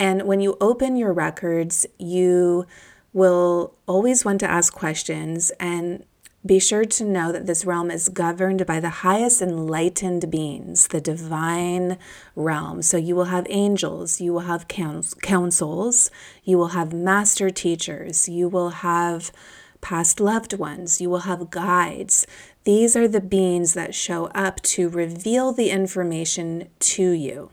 And 0.00 0.25
when 0.25 0.40
you 0.40 0.57
open 0.61 0.97
your 0.97 1.12
records, 1.12 1.87
you 1.97 2.66
will 3.12 3.75
always 3.87 4.25
want 4.25 4.40
to 4.40 4.50
ask 4.50 4.73
questions 4.73 5.50
and 5.59 6.04
be 6.49 6.59
sure 6.59 6.85
to 6.87 7.05
know 7.05 7.31
that 7.31 7.47
this 7.47 7.64
realm 7.64 7.90
is 7.90 8.09
governed 8.09 8.67
by 8.67 8.81
the 8.81 9.05
highest 9.07 9.40
enlightened 9.40 10.31
beings, 10.31 10.88
the 10.88 11.00
divine 11.00 11.99
realm. 12.35 12.83
So 12.83 12.97
you 12.97 13.14
will 13.14 13.26
have 13.26 13.47
angels, 13.50 14.21
you 14.21 14.33
will 14.33 14.40
have 14.40 14.67
councils, 14.67 16.11
you 16.43 16.59
will 16.59 16.69
have 16.69 16.93
master 16.93 17.50
teachers, 17.50 18.28
you 18.28 18.49
will 18.49 18.71
have 18.71 19.31
past 19.81 20.19
loved 20.19 20.55
ones, 20.55 21.00
you 21.00 21.11
will 21.11 21.21
have 21.21 21.50
guides. 21.50 22.26
These 22.64 22.97
are 22.97 23.07
the 23.07 23.21
beings 23.21 23.75
that 23.75 23.95
show 23.95 24.26
up 24.28 24.61
to 24.62 24.88
reveal 24.88 25.52
the 25.52 25.71
information 25.71 26.69
to 26.81 27.11
you. 27.11 27.50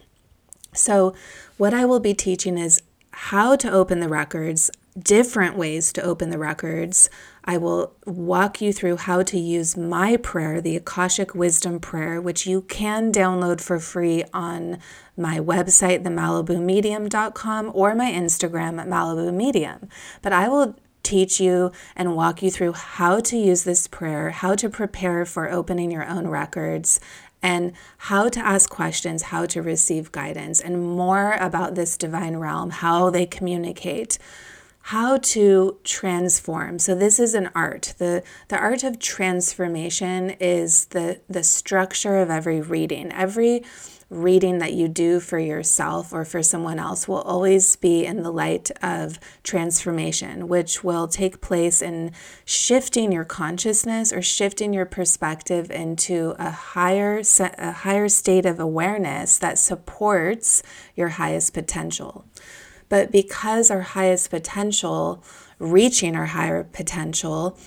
So, 0.73 1.13
what 1.57 1.73
I 1.73 1.85
will 1.85 1.99
be 1.99 2.13
teaching 2.13 2.57
is 2.57 2.81
how 3.11 3.55
to 3.57 3.71
open 3.71 3.99
the 3.99 4.09
records, 4.09 4.71
different 4.97 5.57
ways 5.57 5.91
to 5.93 6.01
open 6.01 6.29
the 6.29 6.37
records. 6.37 7.09
I 7.43 7.57
will 7.57 7.93
walk 8.05 8.61
you 8.61 8.71
through 8.71 8.97
how 8.97 9.23
to 9.23 9.37
use 9.37 9.75
my 9.75 10.17
prayer, 10.17 10.61
the 10.61 10.77
Akashic 10.77 11.35
Wisdom 11.35 11.79
Prayer, 11.79 12.21
which 12.21 12.47
you 12.47 12.61
can 12.61 13.11
download 13.11 13.61
for 13.61 13.77
free 13.77 14.23
on 14.33 14.79
my 15.17 15.39
website, 15.39 16.03
themalibumedium.com, 16.03 17.71
or 17.73 17.93
my 17.93 18.11
Instagram 18.11 18.79
at 18.79 18.87
Malibu 18.87 19.33
Medium. 19.33 19.89
But 20.21 20.33
I 20.33 20.47
will 20.47 20.75
teach 21.03 21.39
you 21.39 21.71
and 21.95 22.15
walk 22.15 22.41
you 22.41 22.49
through 22.49 22.73
how 22.73 23.19
to 23.19 23.37
use 23.37 23.63
this 23.63 23.87
prayer, 23.87 24.31
how 24.31 24.55
to 24.55 24.69
prepare 24.69 25.25
for 25.25 25.51
opening 25.51 25.91
your 25.91 26.07
own 26.07 26.27
records, 26.27 26.99
and 27.43 27.73
how 27.97 28.27
to 28.27 28.39
ask 28.39 28.69
questions, 28.69 29.23
how 29.23 29.45
to 29.45 29.61
receive 29.61 30.11
guidance, 30.11 30.59
and 30.59 30.81
more 30.81 31.33
about 31.33 31.75
this 31.75 31.95
divine 31.95 32.37
realm, 32.37 32.71
how 32.71 33.11
they 33.11 33.25
communicate 33.27 34.17
how 34.89 35.17
to 35.17 35.75
transform. 35.83 36.77
So 36.77 36.93
this 36.93 37.19
is 37.19 37.33
an 37.33 37.49
art. 37.55 37.95
The 37.97 38.21
the 38.49 38.57
art 38.57 38.83
of 38.83 38.99
transformation 38.99 40.29
is 40.39 40.85
the 40.87 41.21
the 41.27 41.43
structure 41.43 42.17
of 42.17 42.29
every 42.29 42.61
reading. 42.61 43.11
Every 43.11 43.63
reading 44.11 44.59
that 44.59 44.73
you 44.73 44.87
do 44.87 45.19
for 45.19 45.39
yourself 45.39 46.13
or 46.13 46.23
for 46.23 46.43
someone 46.43 46.77
else 46.77 47.07
will 47.07 47.23
always 47.23 47.75
be 47.75 48.05
in 48.05 48.21
the 48.21 48.31
light 48.31 48.69
of 48.83 49.19
transformation, 49.41 50.47
which 50.47 50.83
will 50.83 51.07
take 51.07 51.41
place 51.41 51.81
in 51.81 52.11
shifting 52.45 53.11
your 53.11 53.25
consciousness 53.25 54.13
or 54.13 54.21
shifting 54.21 54.71
your 54.71 54.85
perspective 54.85 55.71
into 55.71 56.35
a 56.37 56.51
higher 56.51 57.23
a 57.39 57.71
higher 57.71 58.07
state 58.07 58.45
of 58.45 58.59
awareness 58.59 59.39
that 59.39 59.57
supports 59.57 60.61
your 60.95 61.09
highest 61.09 61.55
potential. 61.55 62.23
But 62.89 63.11
because 63.11 63.71
our 63.71 63.81
highest 63.81 64.29
potential, 64.29 65.23
reaching 65.59 66.15
our 66.15 66.27
higher 66.27 66.63
potential, 66.63 67.57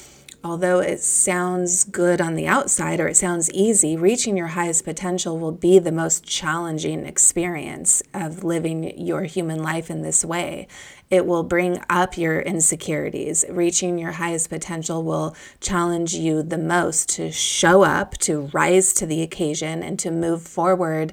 although 0.45 0.79
it 0.79 1.01
sounds 1.01 1.85
good 1.85 2.21
on 2.21 2.35
the 2.35 2.47
outside 2.47 3.01
or 3.01 3.09
it 3.09 3.17
sounds 3.17 3.51
easy, 3.51 3.97
reaching 3.97 4.37
your 4.37 4.49
highest 4.49 4.85
potential 4.85 5.39
will 5.39 5.53
be 5.53 5.79
the 5.79 5.93
most 5.93 6.25
challenging 6.25 7.05
experience 7.05 8.03
of 8.15 8.45
living 8.45 8.97
your 8.99 9.25
human 9.25 9.63
life 9.63 9.91
in 9.91 10.03
this 10.03 10.25
way. 10.25 10.69
It 11.11 11.27
will 11.27 11.43
bring 11.43 11.81
up 11.91 12.17
your 12.17 12.41
insecurities. 12.41 13.45
Reaching 13.49 13.99
your 13.99 14.13
highest 14.13 14.51
potential 14.51 15.03
will 15.03 15.35
challenge 15.61 16.15
you 16.15 16.43
the 16.43 16.59
most 16.59 17.09
to 17.11 17.33
show 17.33 17.83
up, 17.83 18.17
to 18.19 18.43
rise 18.53 18.93
to 18.95 19.07
the 19.07 19.23
occasion, 19.23 19.83
and 19.83 19.99
to 19.99 20.11
move 20.11 20.43
forward 20.43 21.13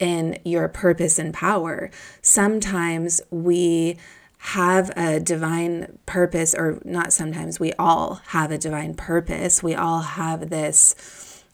in 0.00 0.38
your 0.44 0.68
purpose 0.68 1.18
and 1.18 1.32
power. 1.32 1.90
Sometimes 2.22 3.20
we 3.30 3.96
have 4.38 4.90
a 4.96 5.20
divine 5.20 5.98
purpose, 6.06 6.54
or 6.54 6.80
not 6.84 7.12
sometimes, 7.12 7.60
we 7.60 7.74
all 7.74 8.14
have 8.28 8.50
a 8.50 8.58
divine 8.58 8.94
purpose. 8.94 9.62
We 9.62 9.74
all 9.74 10.00
have 10.00 10.48
this 10.48 11.44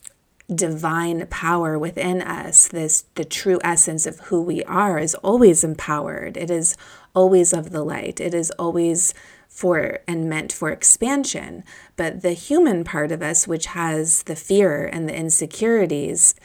divine 0.55 1.27
power 1.27 1.77
within 1.77 2.23
us. 2.23 2.69
This, 2.69 3.05
the 3.17 3.25
true 3.25 3.59
essence 3.65 4.07
of 4.07 4.21
who 4.21 4.41
we 4.41 4.63
are, 4.65 5.01
is 5.01 5.17
always 5.17 5.65
empowered. 5.65 6.37
It 6.37 6.49
is 6.49 6.77
always 7.13 7.53
of 7.53 7.71
the 7.71 7.83
light. 7.83 8.21
It 8.21 8.33
is 8.33 8.53
always 8.53 9.13
for 9.49 9.99
and 10.07 10.29
meant 10.29 10.53
for 10.53 10.71
expansion. 10.71 11.65
But 11.97 12.23
the 12.23 12.35
human 12.35 12.85
part 12.85 13.11
of 13.11 13.21
us, 13.21 13.49
which 13.49 13.67
has 13.67 14.23
the 14.25 14.37
fear 14.37 14.87
and 14.87 15.09
the 15.09 15.17
insecurities, 15.17 16.37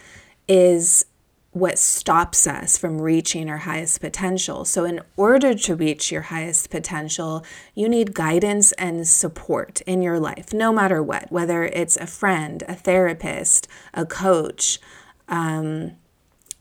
is 0.48 1.06
what 1.52 1.78
stops 1.78 2.48
us 2.48 2.78
from 2.78 3.02
reaching 3.02 3.50
our 3.50 3.60
highest 3.60 4.00
potential. 4.00 4.64
So, 4.64 4.86
in 4.86 5.02
order 5.18 5.54
to 5.54 5.76
reach 5.76 6.12
your 6.12 6.24
highest 6.24 6.70
potential, 6.70 7.46
you 7.76 7.90
need 7.90 8.14
guidance 8.14 8.72
and 8.74 9.08
support 9.08 9.82
in 9.82 10.02
your 10.02 10.20
life, 10.20 10.54
no 10.54 10.72
matter 10.72 11.04
what, 11.04 11.32
whether 11.32 11.66
it's 11.66 11.98
a 11.98 12.08
friend, 12.08 12.64
a 12.68 12.76
therapist, 12.76 13.68
a 13.94 14.06
coach, 14.06 14.80
um, 15.28 15.92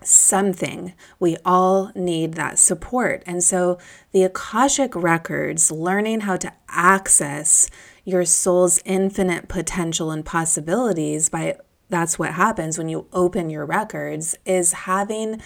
something. 0.02 0.94
We 1.20 1.37
all 1.44 1.92
need 1.94 2.35
that 2.35 2.59
support. 2.59 3.23
And 3.26 3.44
so, 3.44 3.78
the 4.11 4.25
Akashic 4.25 4.97
Records, 4.97 5.70
learning 5.70 6.23
how 6.23 6.37
to 6.38 6.52
access 6.68 7.70
your 8.04 8.25
soul's 8.25 8.80
infinite 8.85 9.47
potential 9.47 10.11
and 10.11 10.25
possibilities 10.25 11.28
by 11.28 11.56
that's 11.90 12.18
what 12.18 12.35
happens 12.35 12.78
when 12.78 12.88
you 12.88 13.06
open 13.12 13.50
your 13.50 13.66
records 13.66 14.37
is 14.44 14.73
having 14.73 15.42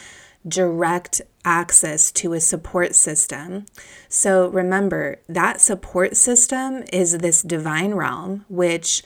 direct 0.47 1.23
access 1.45 2.13
to 2.13 2.35
a 2.35 2.41
support 2.41 2.95
system. 2.95 3.67
So 4.09 4.49
remember, 4.49 5.21
that 5.29 5.61
support 5.61 6.17
system 6.17 6.85
is 6.93 7.19
this 7.19 7.43
divine 7.43 7.95
realm, 7.95 8.45
which 8.49 9.03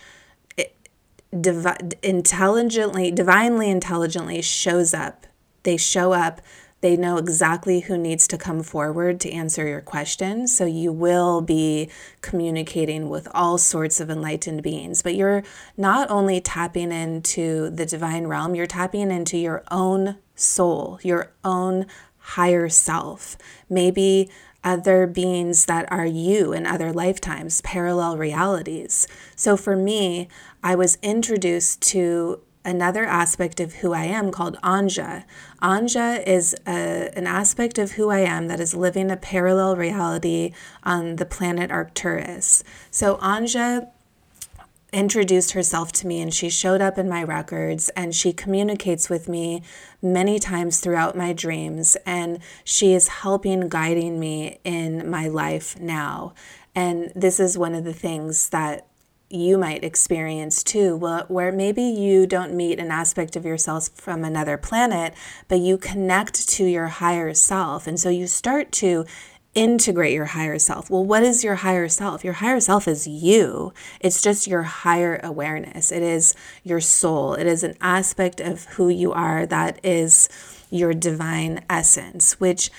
eh, 0.57 0.64
divi- 1.40 1.97
intelligently, 2.02 3.11
divinely 3.11 3.71
intelligently 3.71 4.42
shows 4.42 4.92
up. 4.92 5.26
They 5.62 5.76
show 5.76 6.12
up 6.12 6.40
they 6.80 6.97
know 6.97 7.16
exactly 7.16 7.80
who 7.80 7.99
needs 7.99 8.28
to 8.28 8.38
come 8.38 8.62
forward 8.62 9.20
to 9.20 9.32
answer 9.32 9.66
your 9.66 9.80
questions. 9.80 10.56
So 10.56 10.64
you 10.64 10.92
will 10.92 11.40
be 11.40 11.90
communicating 12.20 13.08
with 13.08 13.26
all 13.35 13.58
sorts 13.58 14.00
of 14.00 14.11
enlightened 14.11 14.62
beings. 14.62 15.02
But 15.02 15.14
you're 15.14 15.42
not 15.76 16.11
only 16.11 16.40
tapping 16.40 16.92
into 16.92 17.70
the 17.70 17.87
divine 17.87 18.26
realm, 18.26 18.54
you're 18.54 18.66
tapping 18.66 19.11
into 19.11 19.37
your 19.37 19.64
own 19.70 20.18
soul, 20.35 21.00
your 21.02 21.32
own 21.44 21.87
higher 22.18 22.68
self. 22.68 23.37
Maybe 23.68 24.30
other 24.62 25.06
beings 25.06 25.66
that 25.66 25.90
are 25.90 26.06
you 26.06 26.52
in 26.52 26.66
other 26.66 26.92
lifetimes, 26.92 27.61
parallel 27.62 28.16
realities. 28.16 29.06
So 29.35 29.56
for 29.56 29.76
me, 29.76 30.28
I 30.62 30.75
was 30.75 30.99
introduced 31.02 31.80
to 31.90 32.42
another 32.65 33.05
aspect 33.05 33.61
of 33.61 33.77
who 33.77 33.93
I 33.93 34.05
am 34.05 34.31
called 34.31 34.57
Anja. 34.62 35.25
Anja 35.62 36.27
is 36.27 36.55
a, 36.67 37.11
an 37.17 37.27
aspect 37.27 37.79
of 37.79 37.93
who 37.93 38.11
I 38.11 38.21
am 38.21 38.49
that 38.49 38.61
is 38.61 38.75
living 38.75 39.11
a 39.11 39.17
parallel 39.17 39.77
reality 39.77 40.53
on 40.83 41.17
the 41.17 41.27
planet 41.27 41.71
Arcturus. 41.71 42.62
So 42.91 43.17
Anja 43.17 43.88
introduced 44.93 45.53
herself 45.53 45.93
to 45.93 46.07
me 46.07 46.21
and 46.21 46.33
she 46.33 46.49
showed 46.49 46.81
up 46.81 46.97
in 46.97 47.09
my 47.09 47.23
records 47.23 47.91
and 47.91 48.15
she 48.15 48.33
communicates 48.33 49.11
with 49.11 49.29
me 49.29 49.62
many 50.00 50.38
times 50.38 50.81
throughout 50.81 51.17
my 51.17 51.33
dreams 51.33 51.97
and 52.07 52.38
she 52.65 52.95
is 52.95 53.09
helping 53.09 53.69
guiding 53.69 54.19
me 54.19 54.59
in 54.65 55.09
my 55.11 55.29
life 55.29 55.79
now 55.79 56.33
and 56.75 57.12
this 57.15 57.38
is 57.38 57.59
one 57.59 57.75
of 57.75 57.85
the 57.85 57.93
things 57.93 58.49
that 58.49 58.87
you 59.30 59.58
might 59.58 59.85
experience 59.85 60.62
too, 60.62 60.97
where 60.97 61.52
maybe 61.52 61.82
you 61.82 62.26
don't 62.26 62.54
meet 62.54 62.78
an 62.78 62.90
aspect 62.90 63.37
of 63.37 63.44
yourself 63.44 63.88
from 63.94 64.25
another 64.25 64.56
planet, 64.56 65.14
but 65.49 65.61
you 65.61 65.76
connect 65.76 66.49
to 66.49 66.64
your 66.64 66.87
higher 66.87 67.35
self. 67.35 67.87
And 67.87 68.00
so 68.00 68.08
you 68.08 68.26
start 68.26 68.73
to 68.73 69.04
integrate 69.54 70.14
your 70.14 70.26
higher 70.26 70.58
self. 70.58 70.88
Well, 70.88 71.04
what 71.04 71.23
is 71.23 71.42
your 71.42 71.56
higher 71.56 71.88
self? 71.88 72.23
Your 72.23 72.35
higher 72.35 72.61
self 72.61 72.87
is 72.87 73.06
you. 73.08 73.73
It's 74.00 74.23
just 74.23 74.47
your 74.47 74.62
higher 74.62 75.20
awareness. 75.23 75.90
It 75.90 76.02
is 76.02 76.35
your 76.62 76.80
soul. 76.80 77.35
It 77.35 77.47
is 77.47 77.64
an 77.64 77.75
aspect 77.80 78.40
of 78.40 78.64
who 78.66 78.88
you 78.88 79.12
are 79.12 79.47
that 79.47 79.85
is 79.85 80.28
your 80.70 80.94
divine 80.94 81.64
essence, 81.68 82.38
which 82.38 82.70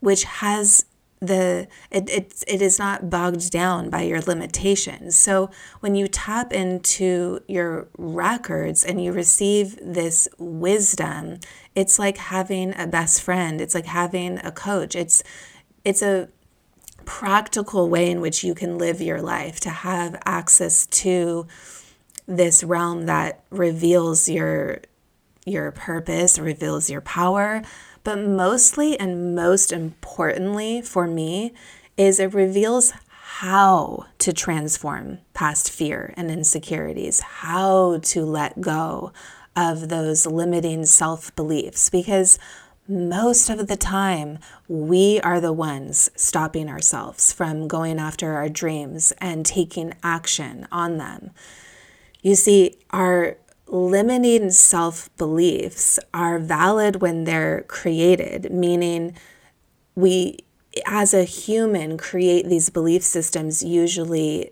which 0.00 0.24
has 0.24 0.84
the 1.20 1.66
it, 1.90 2.08
it, 2.08 2.44
it 2.46 2.62
is 2.62 2.78
not 2.78 3.10
bogged 3.10 3.50
down 3.50 3.90
by 3.90 4.02
your 4.02 4.20
limitations. 4.20 5.16
So 5.16 5.50
when 5.80 5.94
you 5.94 6.06
tap 6.06 6.52
into 6.52 7.40
your 7.48 7.88
records 7.98 8.84
and 8.84 9.02
you 9.02 9.12
receive 9.12 9.78
this 9.82 10.28
wisdom 10.38 11.40
it's 11.78 11.96
like 11.96 12.16
having 12.16 12.74
a 12.76 12.88
best 12.88 13.22
friend. 13.22 13.60
It's 13.60 13.72
like 13.72 13.86
having 13.86 14.38
a 14.38 14.50
coach. 14.50 14.96
It's 14.96 15.22
it's 15.84 16.02
a 16.02 16.28
practical 17.04 17.88
way 17.88 18.10
in 18.10 18.20
which 18.20 18.42
you 18.42 18.52
can 18.52 18.78
live 18.78 19.00
your 19.00 19.22
life 19.22 19.60
to 19.60 19.70
have 19.70 20.20
access 20.26 20.86
to 20.86 21.46
this 22.26 22.64
realm 22.64 23.06
that 23.06 23.44
reveals 23.50 24.28
your 24.28 24.80
your 25.46 25.70
purpose 25.70 26.36
reveals 26.36 26.90
your 26.90 27.00
power 27.00 27.62
but 28.08 28.20
mostly 28.20 28.98
and 28.98 29.34
most 29.34 29.70
importantly 29.70 30.80
for 30.80 31.06
me 31.06 31.52
is 31.98 32.18
it 32.18 32.32
reveals 32.32 32.94
how 33.10 34.06
to 34.16 34.32
transform 34.32 35.18
past 35.34 35.70
fear 35.70 36.14
and 36.16 36.30
insecurities, 36.30 37.20
how 37.20 37.98
to 37.98 38.24
let 38.24 38.62
go 38.62 39.12
of 39.54 39.90
those 39.90 40.24
limiting 40.24 40.86
self 40.86 41.36
beliefs. 41.36 41.90
Because 41.90 42.38
most 42.88 43.50
of 43.50 43.66
the 43.66 43.76
time, 43.76 44.38
we 44.68 45.20
are 45.20 45.38
the 45.38 45.52
ones 45.52 46.10
stopping 46.16 46.70
ourselves 46.70 47.30
from 47.30 47.68
going 47.68 47.98
after 47.98 48.32
our 48.32 48.48
dreams 48.48 49.12
and 49.18 49.44
taking 49.44 49.92
action 50.02 50.66
on 50.72 50.96
them. 50.96 51.30
You 52.22 52.36
see, 52.36 52.78
our 52.88 53.36
limiting 53.68 54.50
self 54.50 55.14
beliefs 55.16 55.98
are 56.12 56.38
valid 56.38 57.00
when 57.02 57.24
they're 57.24 57.62
created, 57.68 58.52
meaning 58.52 59.14
we, 59.94 60.38
as 60.86 61.12
a 61.14 61.24
human, 61.24 61.98
create 61.98 62.46
these 62.46 62.70
belief 62.70 63.02
systems 63.02 63.62
usually 63.62 64.50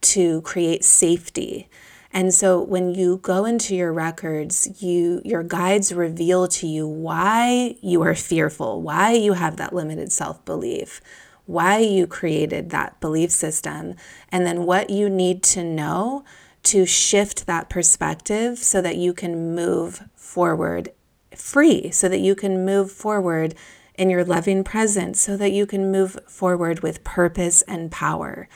to 0.00 0.40
create 0.42 0.84
safety. 0.84 1.68
And 2.12 2.32
so 2.32 2.62
when 2.62 2.94
you 2.94 3.18
go 3.18 3.44
into 3.44 3.74
your 3.74 3.92
records, 3.92 4.82
you 4.82 5.20
your 5.24 5.42
guides 5.42 5.92
reveal 5.92 6.48
to 6.48 6.66
you 6.66 6.86
why 6.86 7.76
you 7.82 8.00
are 8.02 8.14
fearful, 8.14 8.80
why 8.80 9.12
you 9.12 9.34
have 9.34 9.56
that 9.56 9.74
limited 9.74 10.10
self-belief, 10.12 11.00
why 11.44 11.78
you 11.78 12.06
created 12.06 12.70
that 12.70 12.98
belief 13.00 13.30
system, 13.30 13.96
and 14.30 14.46
then 14.46 14.64
what 14.64 14.88
you 14.88 15.10
need 15.10 15.42
to 15.42 15.62
know 15.62 16.24
to 16.66 16.84
shift 16.84 17.46
that 17.46 17.68
perspective 17.68 18.58
so 18.58 18.82
that 18.82 18.96
you 18.96 19.12
can 19.12 19.54
move 19.54 20.02
forward 20.14 20.92
free, 21.34 21.90
so 21.90 22.08
that 22.08 22.18
you 22.18 22.34
can 22.34 22.64
move 22.64 22.90
forward 22.90 23.54
in 23.94 24.10
your 24.10 24.24
loving 24.24 24.64
presence, 24.64 25.20
so 25.20 25.36
that 25.36 25.52
you 25.52 25.66
can 25.66 25.90
move 25.90 26.18
forward 26.26 26.80
with 26.80 27.04
purpose 27.04 27.62
and 27.62 27.90
power. 27.90 28.48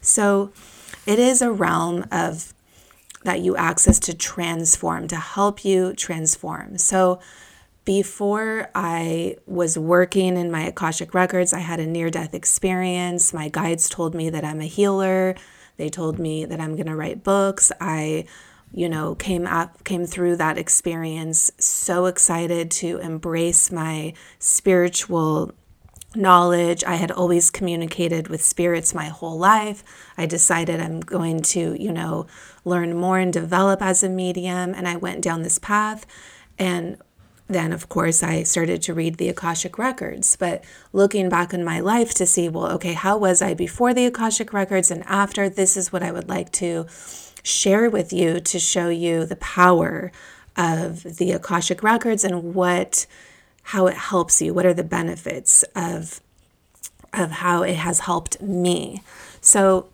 So 0.00 0.52
it 1.06 1.18
is 1.18 1.42
a 1.42 1.52
realm 1.52 2.06
of 2.10 2.54
that 3.24 3.40
you 3.40 3.56
access 3.56 3.98
to 4.00 4.14
transform, 4.14 5.08
to 5.08 5.16
help 5.16 5.64
you 5.64 5.92
transform. 5.92 6.78
So 6.78 7.20
before 7.84 8.70
I 8.74 9.36
was 9.46 9.78
working 9.78 10.36
in 10.36 10.50
my 10.50 10.62
Akashic 10.62 11.14
records, 11.14 11.52
I 11.52 11.60
had 11.60 11.80
a 11.80 11.86
near 11.86 12.10
death 12.10 12.34
experience. 12.34 13.32
My 13.32 13.48
guides 13.48 13.88
told 13.88 14.14
me 14.14 14.30
that 14.30 14.44
I'm 14.44 14.60
a 14.60 14.66
healer 14.66 15.34
they 15.78 15.88
told 15.88 16.18
me 16.18 16.44
that 16.44 16.60
I'm 16.60 16.76
going 16.76 16.86
to 16.86 16.96
write 16.96 17.24
books. 17.24 17.72
I 17.80 18.26
you 18.70 18.86
know 18.86 19.14
came 19.14 19.46
up 19.46 19.82
came 19.84 20.04
through 20.04 20.36
that 20.36 20.58
experience 20.58 21.50
so 21.58 22.04
excited 22.04 22.70
to 22.70 22.98
embrace 22.98 23.72
my 23.72 24.12
spiritual 24.38 25.54
knowledge. 26.14 26.84
I 26.84 26.96
had 26.96 27.10
always 27.10 27.50
communicated 27.50 28.28
with 28.28 28.42
spirits 28.42 28.94
my 28.94 29.06
whole 29.06 29.38
life. 29.38 29.84
I 30.16 30.26
decided 30.26 30.80
I'm 30.80 31.00
going 31.00 31.42
to, 31.42 31.80
you 31.80 31.92
know, 31.92 32.26
learn 32.64 32.96
more 32.96 33.18
and 33.18 33.32
develop 33.32 33.82
as 33.82 34.02
a 34.02 34.08
medium 34.08 34.74
and 34.74 34.88
I 34.88 34.96
went 34.96 35.22
down 35.22 35.42
this 35.42 35.58
path 35.58 36.06
and 36.58 36.98
then 37.48 37.72
of 37.72 37.88
course 37.88 38.22
I 38.22 38.42
started 38.42 38.82
to 38.82 38.94
read 38.94 39.16
the 39.16 39.28
Akashic 39.28 39.78
records. 39.78 40.36
But 40.36 40.62
looking 40.92 41.28
back 41.28 41.52
in 41.54 41.64
my 41.64 41.80
life 41.80 42.14
to 42.14 42.26
see, 42.26 42.48
well, 42.48 42.70
okay, 42.72 42.92
how 42.92 43.16
was 43.16 43.42
I 43.42 43.54
before 43.54 43.94
the 43.94 44.06
Akashic 44.06 44.52
records 44.52 44.90
and 44.90 45.02
after? 45.06 45.48
This 45.48 45.76
is 45.76 45.92
what 45.92 46.02
I 46.02 46.12
would 46.12 46.28
like 46.28 46.52
to 46.52 46.86
share 47.42 47.88
with 47.88 48.12
you 48.12 48.40
to 48.40 48.58
show 48.58 48.88
you 48.88 49.24
the 49.24 49.36
power 49.36 50.12
of 50.56 51.02
the 51.02 51.32
Akashic 51.32 51.82
records 51.82 52.24
and 52.24 52.54
what 52.54 53.06
how 53.62 53.86
it 53.86 53.96
helps 53.96 54.40
you. 54.40 54.54
What 54.54 54.66
are 54.66 54.74
the 54.74 54.84
benefits 54.84 55.62
of 55.74 56.20
of 57.14 57.30
how 57.30 57.62
it 57.62 57.76
has 57.76 58.00
helped 58.00 58.40
me? 58.42 59.02
So 59.40 59.88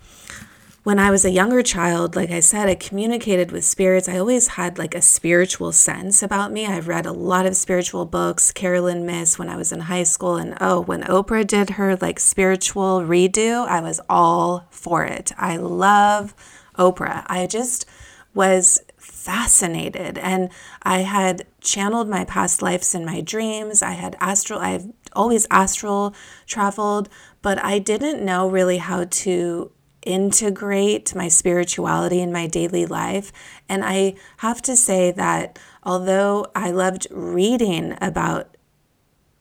when 0.84 0.98
I 0.98 1.10
was 1.10 1.24
a 1.24 1.30
younger 1.30 1.62
child, 1.62 2.14
like 2.14 2.30
I 2.30 2.40
said, 2.40 2.68
I 2.68 2.74
communicated 2.74 3.50
with 3.50 3.64
spirits. 3.64 4.06
I 4.06 4.18
always 4.18 4.48
had 4.48 4.76
like 4.76 4.94
a 4.94 5.00
spiritual 5.00 5.72
sense 5.72 6.22
about 6.22 6.52
me. 6.52 6.66
I've 6.66 6.88
read 6.88 7.06
a 7.06 7.12
lot 7.12 7.46
of 7.46 7.56
spiritual 7.56 8.04
books, 8.04 8.52
Caroline 8.52 9.06
Myss 9.06 9.38
when 9.38 9.48
I 9.48 9.56
was 9.56 9.72
in 9.72 9.80
high 9.80 10.02
school. 10.02 10.36
And 10.36 10.58
oh, 10.60 10.82
when 10.82 11.02
Oprah 11.04 11.46
did 11.46 11.70
her 11.70 11.96
like 11.96 12.20
spiritual 12.20 13.00
redo, 13.00 13.66
I 13.66 13.80
was 13.80 13.98
all 14.10 14.66
for 14.70 15.04
it. 15.04 15.32
I 15.38 15.56
love 15.56 16.34
Oprah. 16.78 17.24
I 17.28 17.46
just 17.46 17.86
was 18.34 18.78
fascinated 18.98 20.18
and 20.18 20.50
I 20.82 20.98
had 20.98 21.46
channeled 21.62 22.10
my 22.10 22.26
past 22.26 22.60
lives 22.60 22.94
in 22.94 23.06
my 23.06 23.22
dreams. 23.22 23.80
I 23.80 23.92
had 23.92 24.16
astral, 24.20 24.60
I've 24.60 24.92
always 25.14 25.46
astral 25.50 26.14
traveled, 26.46 27.08
but 27.40 27.62
I 27.64 27.78
didn't 27.78 28.22
know 28.22 28.50
really 28.50 28.78
how 28.78 29.04
to 29.04 29.70
integrate 30.04 31.14
my 31.14 31.28
spirituality 31.28 32.20
in 32.20 32.32
my 32.32 32.46
daily 32.46 32.86
life. 32.86 33.32
And 33.68 33.84
I 33.84 34.14
have 34.38 34.62
to 34.62 34.76
say 34.76 35.10
that 35.12 35.58
although 35.82 36.46
I 36.54 36.70
loved 36.70 37.06
reading 37.10 37.96
about 38.00 38.56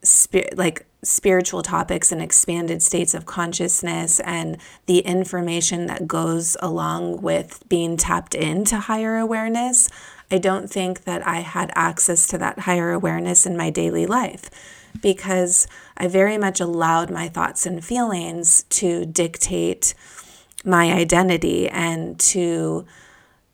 spirit, 0.03 0.57
like 0.57 0.85
spiritual 1.03 1.61
topics 1.61 2.11
and 2.11 2.21
expanded 2.21 2.81
states 2.81 3.13
of 3.13 3.25
consciousness 3.25 4.19
and 4.21 4.57
the 4.85 4.99
information 4.99 5.85
that 5.87 6.07
goes 6.07 6.55
along 6.61 7.21
with 7.21 7.63
being 7.67 7.97
tapped 7.97 8.33
into 8.33 8.77
higher 8.77 9.17
awareness, 9.17 9.89
I 10.31 10.37
don't 10.37 10.69
think 10.69 11.03
that 11.03 11.25
I 11.27 11.41
had 11.41 11.71
access 11.75 12.25
to 12.27 12.37
that 12.39 12.59
higher 12.59 12.91
awareness 12.91 13.45
in 13.45 13.57
my 13.57 13.69
daily 13.69 14.05
life 14.05 14.49
because 15.01 15.67
I 15.97 16.07
very 16.07 16.37
much 16.37 16.59
allowed 16.59 17.11
my 17.11 17.27
thoughts 17.27 17.65
and 17.65 17.83
feelings 17.83 18.63
to 18.69 19.05
dictate 19.05 19.93
my 20.63 20.91
identity 20.91 21.67
and 21.69 22.19
to 22.19 22.85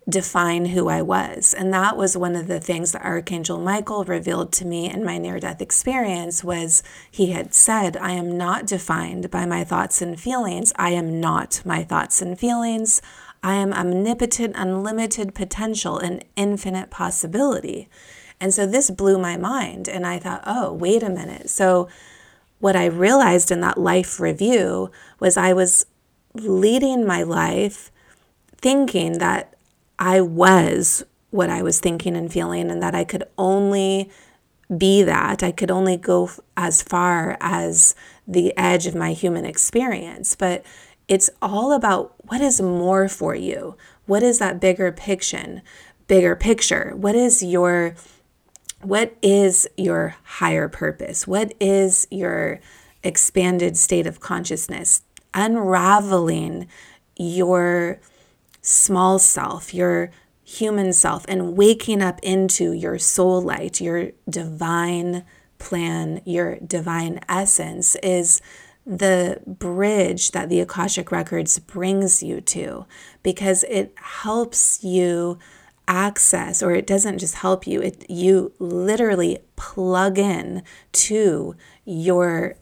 define 0.10 0.66
who 0.66 0.90
I 0.90 1.02
was. 1.02 1.54
And 1.54 1.74
that 1.74 1.96
was 1.96 2.18
one 2.18 2.36
of 2.36 2.48
the 2.48 2.60
things 2.60 2.92
that 2.92 3.04
Archangel 3.04 3.60
Michael 3.60 4.04
revealed 4.04 4.52
to 4.54 4.66
me 4.66 4.90
in 4.90 5.04
my 5.04 5.18
near 5.18 5.40
death 5.40 5.62
experience 5.62 6.44
was 6.44 6.82
he 7.12 7.32
had 7.32 7.54
said, 7.54 7.96
I 7.98 8.12
am 8.12 8.38
not 8.38 8.66
defined 8.66 9.30
by 9.30 9.46
my 9.46 9.64
thoughts 9.64 10.02
and 10.02 10.20
feelings. 10.20 10.74
I 10.78 10.92
am 10.92 11.20
not 11.20 11.62
my 11.64 11.84
thoughts 11.84 12.22
and 12.22 12.40
feelings. 12.40 13.02
I 13.44 13.56
am 13.56 13.72
omnipotent, 13.72 14.56
unlimited 14.58 15.36
potential 15.36 15.98
and 15.98 16.26
infinite 16.36 16.90
possibility. 16.90 17.88
And 18.42 18.54
so 18.54 18.66
this 18.66 18.90
blew 18.90 19.18
my 19.18 19.38
mind. 19.38 19.88
And 19.88 20.06
I 20.06 20.20
thought, 20.20 20.44
oh, 20.46 20.74
wait 20.74 21.04
a 21.04 21.10
minute. 21.10 21.50
So, 21.50 21.88
what 22.60 22.76
I 22.76 22.88
realized 22.88 23.52
in 23.52 23.62
that 23.62 23.78
life 23.78 24.20
review 24.20 24.92
was 25.18 25.38
I 25.38 25.54
was 25.54 25.86
leading 26.34 27.06
my 27.06 27.24
life 27.24 27.92
thinking 28.58 29.20
that 29.20 29.56
I 29.98 30.22
was 30.22 31.04
what 31.32 31.50
I 31.50 31.62
was 31.62 31.80
thinking 31.80 32.16
and 32.16 32.32
feeling, 32.32 32.72
and 32.72 32.82
that 32.82 32.96
I 32.96 33.04
could 33.04 33.24
only 33.38 34.10
be 34.76 35.04
that. 35.04 35.44
I 35.44 35.52
could 35.52 35.72
only 35.72 35.98
go 35.98 36.30
as 36.56 36.82
far 36.82 37.38
as 37.40 37.96
the 38.28 38.56
edge 38.58 38.86
of 38.88 38.96
my 38.96 39.14
human 39.14 39.46
experience. 39.46 40.36
But 40.36 40.66
it's 41.08 41.30
all 41.42 41.72
about 41.72 42.14
what 42.28 42.42
is 42.42 42.62
more 42.62 43.08
for 43.08 43.36
you. 43.36 43.76
What 44.06 44.24
is 44.24 44.40
that 44.40 44.60
bigger 44.60 44.92
picture? 44.92 45.62
Bigger 46.08 46.36
picture. 46.36 46.94
What 46.96 47.16
is 47.16 47.44
your 47.44 47.96
what 48.82 49.16
is 49.22 49.68
your 49.76 50.16
higher 50.24 50.70
purpose? 50.70 51.28
What 51.28 51.54
is 51.60 52.08
your 52.10 52.60
expanded 53.04 53.76
state 53.76 54.08
of 54.08 54.20
consciousness? 54.20 55.02
Unraveling 55.40 56.68
your 57.16 58.02
small 58.62 59.20
self, 59.20 59.74
your 59.74 60.12
human 60.44 60.92
self, 60.92 61.24
and 61.30 61.56
waking 61.56 62.02
up 62.02 62.20
into 62.22 62.74
your 62.74 63.00
soul 63.00 63.42
light, 63.42 63.80
your 63.80 64.12
divine 64.30 65.24
plan, 65.60 66.22
your 66.26 66.58
divine 66.58 67.20
essence 67.30 67.96
is 68.04 68.42
the 68.86 69.42
bridge 69.46 70.32
that 70.32 70.50
the 70.50 70.60
Akashic 70.60 71.12
Records 71.12 71.60
brings 71.60 72.24
you 72.24 72.42
to 72.42 72.86
because 73.22 73.64
it 73.70 73.94
helps 73.98 74.84
you 74.84 75.38
access 75.88 76.62
or 76.62 76.72
it 76.72 76.86
doesn't 76.86 77.18
just 77.18 77.36
help 77.36 77.66
you 77.66 77.82
it 77.82 78.06
you 78.10 78.54
literally 78.60 79.40
plug 79.56 80.20
in 80.20 80.62
to 80.92 81.56
your 81.84 82.56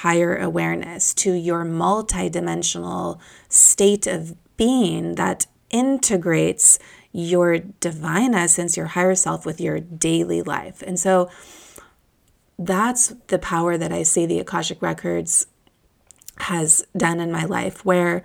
higher 0.00 0.36
awareness 0.36 1.12
to 1.12 1.32
your 1.32 1.64
multidimensional 1.64 3.18
state 3.48 4.06
of 4.06 4.34
being 4.56 5.14
that 5.14 5.46
integrates 5.70 6.78
your 7.12 7.58
divine 7.58 8.34
essence 8.34 8.76
your 8.76 8.86
higher 8.86 9.14
self 9.14 9.44
with 9.44 9.60
your 9.60 9.80
daily 9.80 10.42
life 10.42 10.82
and 10.86 10.98
so 10.98 11.28
that's 12.58 13.14
the 13.28 13.38
power 13.38 13.78
that 13.78 13.90
I 13.90 14.02
see 14.02 14.26
the 14.26 14.38
Akashic 14.38 14.82
Records 14.82 15.46
has 16.38 16.84
done 16.96 17.18
in 17.18 17.32
my 17.32 17.44
life 17.44 17.84
where 17.84 18.22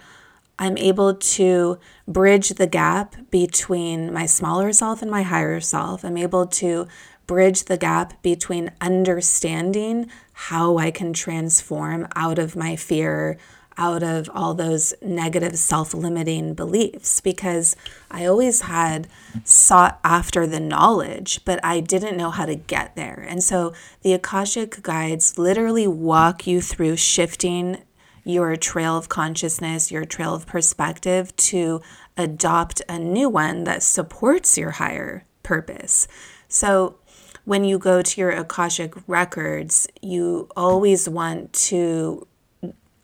I'm 0.60 0.78
able 0.78 1.16
to 1.16 1.80
bridge 2.08 2.50
the 2.50 2.68
gap 2.68 3.16
between 3.30 4.14
my 4.14 4.26
smaller 4.26 4.72
self 4.72 5.02
and 5.02 5.12
my 5.12 5.24
higher 5.24 5.60
self. 5.60 6.04
I'm 6.06 6.18
able 6.18 6.48
to 6.48 6.88
bridge 7.28 7.66
the 7.66 7.78
gap 7.78 8.22
between 8.22 8.72
understanding 8.82 10.10
how 10.34 10.78
I 10.78 10.92
can 10.92 11.14
transform 11.14 12.08
out 12.16 12.40
of 12.40 12.56
my 12.56 12.76
fear, 12.76 13.38
out 13.78 14.04
of 14.04 14.30
all 14.34 14.54
those 14.54 14.94
negative 15.02 15.58
self 15.58 15.94
limiting 15.94 16.54
beliefs, 16.54 17.22
because 17.22 17.76
I 18.10 18.26
always 18.26 18.62
had 18.62 19.08
sought 19.44 20.00
after 20.04 20.48
the 20.48 20.60
knowledge, 20.60 21.44
but 21.46 21.64
I 21.64 21.80
didn't 21.80 22.18
know 22.18 22.32
how 22.32 22.46
to 22.46 22.56
get 22.56 22.96
there. 22.96 23.26
And 23.28 23.44
so 23.44 23.74
the 24.02 24.14
Akashic 24.14 24.82
guides 24.82 25.38
literally 25.38 25.88
walk 25.88 26.48
you 26.48 26.62
through 26.62 26.98
shifting 26.98 27.80
your 28.26 28.56
trail 28.56 28.98
of 28.98 29.08
consciousness, 29.08 29.92
your 29.92 30.04
trail 30.04 30.34
of 30.34 30.48
perspective 30.48 31.36
to 31.36 31.82
adopt 32.18 32.82
a 32.90 32.98
new 32.98 33.30
one 33.30 33.64
that 33.66 33.84
supports 33.84 34.58
your 34.58 34.72
higher 34.72 35.26
purpose. 35.44 36.08
So, 36.48 36.98
when 37.46 37.64
you 37.64 37.80
go 37.80 38.02
to 38.02 38.22
your 38.22 38.32
Akashic 38.32 38.94
records, 39.08 39.88
you 40.02 40.50
always 40.56 41.08
want 41.08 41.54
to 41.54 42.28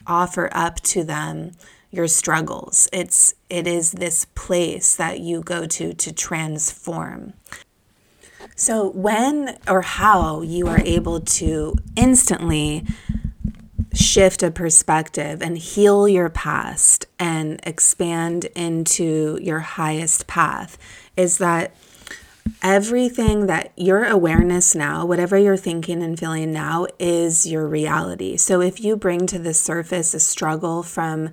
offer 0.06 0.49
up 0.51 0.82
to 0.82 1.04
them 1.04 1.51
your 1.91 2.08
struggles. 2.08 2.89
It's 2.91 3.36
it 3.49 3.67
is 3.67 3.91
this 3.91 4.25
place 4.25 4.95
that 4.95 5.19
you 5.19 5.41
go 5.41 5.65
to 5.67 5.93
to 5.93 6.12
transform. 6.12 7.34
So 8.56 8.89
when 8.91 9.58
or 9.67 9.82
how 9.82 10.41
you 10.41 10.67
are 10.67 10.82
able 10.82 11.19
to 11.21 11.75
instantly 11.95 12.86
shift 13.93 14.41
a 14.41 14.51
perspective 14.51 15.41
and 15.41 15.58
heal 15.58 16.08
your 16.08 16.30
past 16.30 17.06
and 17.19 17.60
expand 17.63 18.45
into 18.56 19.38
your 19.41 19.60
highest 19.60 20.27
path 20.27 20.77
is 21.17 21.39
that 21.39 21.75
everything 22.62 23.47
that 23.47 23.71
your 23.75 24.06
awareness 24.06 24.75
now, 24.75 25.06
whatever 25.06 25.38
you're 25.38 25.58
thinking 25.58 26.01
and 26.04 26.19
feeling 26.19 26.51
now, 26.51 26.88
is 26.99 27.47
your 27.47 27.67
reality. 27.67 28.38
So 28.38 28.62
if 28.62 28.80
you 28.80 28.95
bring 28.95 29.27
to 29.27 29.39
the 29.39 29.54
surface 29.54 30.13
a 30.13 30.19
struggle 30.19 30.84
from 30.84 31.30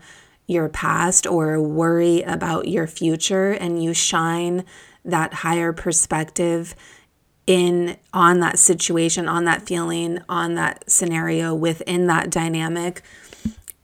your 0.47 0.68
past 0.68 1.27
or 1.27 1.61
worry 1.61 2.23
about 2.23 2.68
your 2.68 2.87
future 2.87 3.53
and 3.53 3.83
you 3.83 3.92
shine 3.92 4.64
that 5.05 5.35
higher 5.35 5.73
perspective 5.73 6.75
in 7.47 7.97
on 8.12 8.40
that 8.40 8.59
situation, 8.59 9.29
on 9.29 9.44
that 9.44 9.62
feeling, 9.62 10.21
on 10.29 10.55
that 10.55 10.90
scenario, 10.90 11.55
within 11.55 12.07
that 12.07 12.31
dynamic, 12.31 13.03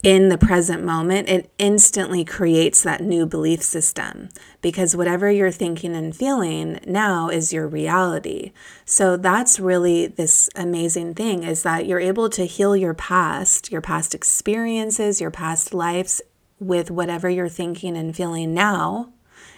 in 0.05 0.29
the 0.29 0.37
present 0.37 0.83
moment, 0.83 1.27
it 1.27 1.49
instantly 1.57 2.23
creates 2.23 2.83
that 2.83 3.01
new 3.01 3.25
belief 3.25 3.63
system 3.63 4.29
because 4.61 4.95
whatever 4.95 5.31
you're 5.31 5.49
thinking 5.49 5.95
and 5.95 6.15
feeling 6.15 6.79
now 6.85 7.27
is 7.27 7.51
your 7.51 7.67
reality. 7.67 8.51
So 8.85 9.17
that's 9.17 9.59
really 9.59 10.05
this 10.05 10.47
amazing 10.55 11.15
thing 11.15 11.41
is 11.41 11.63
that 11.63 11.87
you're 11.87 11.99
able 11.99 12.29
to 12.29 12.45
heal 12.45 12.75
your 12.75 12.93
past, 12.93 13.71
your 13.71 13.81
past 13.81 14.13
experiences, 14.13 15.19
your 15.19 15.31
past 15.31 15.73
lives 15.73 16.21
with 16.59 16.91
whatever 16.91 17.27
you're 17.27 17.49
thinking 17.49 17.97
and 17.97 18.15
feeling 18.15 18.53
now 18.53 19.11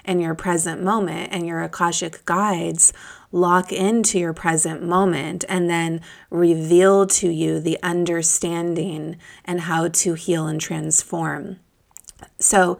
in 0.05 0.21
your 0.21 0.33
present 0.33 0.81
moment 0.81 1.33
and 1.33 1.45
your 1.45 1.61
Akashic 1.61 2.23
guides 2.23 2.93
lock 3.31 3.71
into 3.71 4.19
your 4.19 4.33
present 4.33 4.81
moment 4.81 5.43
and 5.49 5.69
then 5.69 6.01
reveal 6.29 7.05
to 7.05 7.29
you 7.29 7.59
the 7.59 7.77
understanding 7.83 9.17
and 9.45 9.61
how 9.61 9.87
to 9.89 10.13
heal 10.13 10.47
and 10.47 10.61
transform. 10.61 11.59
So, 12.39 12.79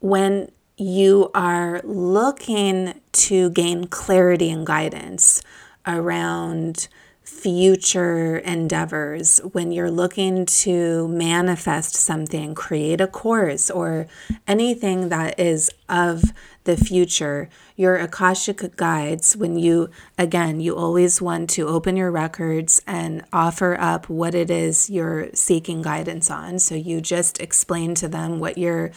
when 0.00 0.50
you 0.76 1.30
are 1.34 1.82
looking 1.84 3.00
to 3.12 3.50
gain 3.50 3.86
clarity 3.86 4.50
and 4.50 4.66
guidance 4.66 5.42
around 5.86 6.88
future 7.30 8.36
endeavors, 8.38 9.38
when 9.52 9.72
you're 9.72 9.90
looking 9.90 10.44
to 10.44 11.08
manifest 11.08 11.94
something, 11.94 12.54
create 12.54 13.00
a 13.00 13.06
course, 13.06 13.70
or 13.70 14.06
anything 14.46 15.08
that 15.08 15.38
is 15.38 15.70
of 15.88 16.22
the 16.64 16.76
future, 16.76 17.48
your 17.76 17.96
Akashic 17.96 18.76
guides, 18.76 19.36
when 19.36 19.58
you, 19.58 19.88
again, 20.18 20.60
you 20.60 20.76
always 20.76 21.22
want 21.22 21.48
to 21.50 21.66
open 21.66 21.96
your 21.96 22.10
records 22.10 22.82
and 22.86 23.24
offer 23.32 23.74
up 23.80 24.10
what 24.10 24.34
it 24.34 24.50
is 24.50 24.90
you're 24.90 25.28
seeking 25.32 25.80
guidance 25.80 26.30
on. 26.30 26.58
So 26.58 26.74
you 26.74 27.00
just 27.00 27.40
explain 27.40 27.94
to 27.94 28.08
them 28.08 28.38
what 28.38 28.58
you're, 28.58 28.90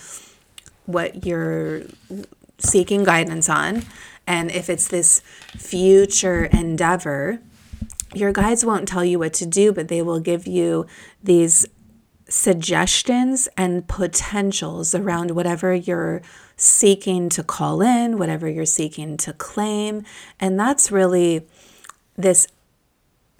what 0.86 1.26
you're 1.26 1.84
seeking 2.58 3.06
guidance 3.06 3.48
on. 3.48 3.84
And 4.28 4.52
if 4.52 4.70
it's 4.70 4.88
this 4.88 5.22
future 5.56 6.46
endeavor, 6.46 7.40
your 8.14 8.32
guides 8.32 8.66
won't 8.66 8.88
tell 8.88 9.04
you 9.04 9.20
what 9.20 9.34
to 9.36 9.46
do, 9.46 9.72
but 9.72 9.88
they 9.88 10.02
will 10.02 10.20
give 10.20 10.48
you 10.48 10.86
these 11.22 11.66
suggestions 12.30 13.48
and 13.58 13.88
potentials 13.88 14.96
around 14.96 15.32
whatever 15.32 15.74
you're 15.74 16.22
seeking 16.56 17.30
to 17.30 17.44
call 17.44 17.82
in, 17.82 18.18
whatever 18.18 18.48
you're 18.48 18.66
seeking 18.66 19.18
to 19.18 19.34
claim. 19.34 20.04
And 20.40 20.60
that's 20.60 20.92
really 20.92 21.46
this 22.16 22.48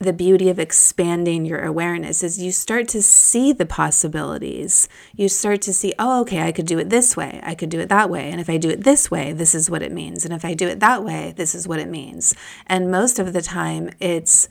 the 0.04 0.14
beauty 0.14 0.50
of 0.50 0.60
expanding 0.60 1.46
your 1.46 1.64
awareness 1.64 2.24
is 2.24 2.42
you 2.42 2.52
start 2.52 2.88
to 2.90 3.02
see 3.02 3.52
the 3.52 3.66
possibilities. 3.66 4.88
You 5.16 5.30
start 5.30 5.62
to 5.64 5.74
see, 5.74 5.94
oh, 5.98 6.22
okay, 6.22 6.44
I 6.44 6.52
could 6.52 6.68
do 6.68 6.80
it 6.80 6.90
this 6.90 7.18
way. 7.18 7.40
I 7.44 7.56
could 7.56 7.70
do 7.70 7.80
it 7.80 7.90
that 7.90 8.10
way. 8.10 8.30
And 8.30 8.40
if 8.40 8.50
I 8.50 8.58
do 8.58 8.70
it 8.70 8.84
this 8.84 9.10
way, 9.10 9.34
this 9.34 9.56
is 9.56 9.70
what 9.70 9.82
it 9.82 9.92
means. 9.92 10.26
And 10.26 10.34
if 10.34 10.46
I 10.46 10.54
do 10.54 10.68
it 10.68 10.80
that 10.80 11.04
way, 11.04 11.34
this 11.36 11.56
is 11.56 11.68
what 11.68 11.80
it 11.80 11.90
means. 11.90 12.36
And 12.68 12.92
most 12.92 13.20
of 13.20 13.34
the 13.34 13.42
time, 13.42 13.90
it's 14.00 14.48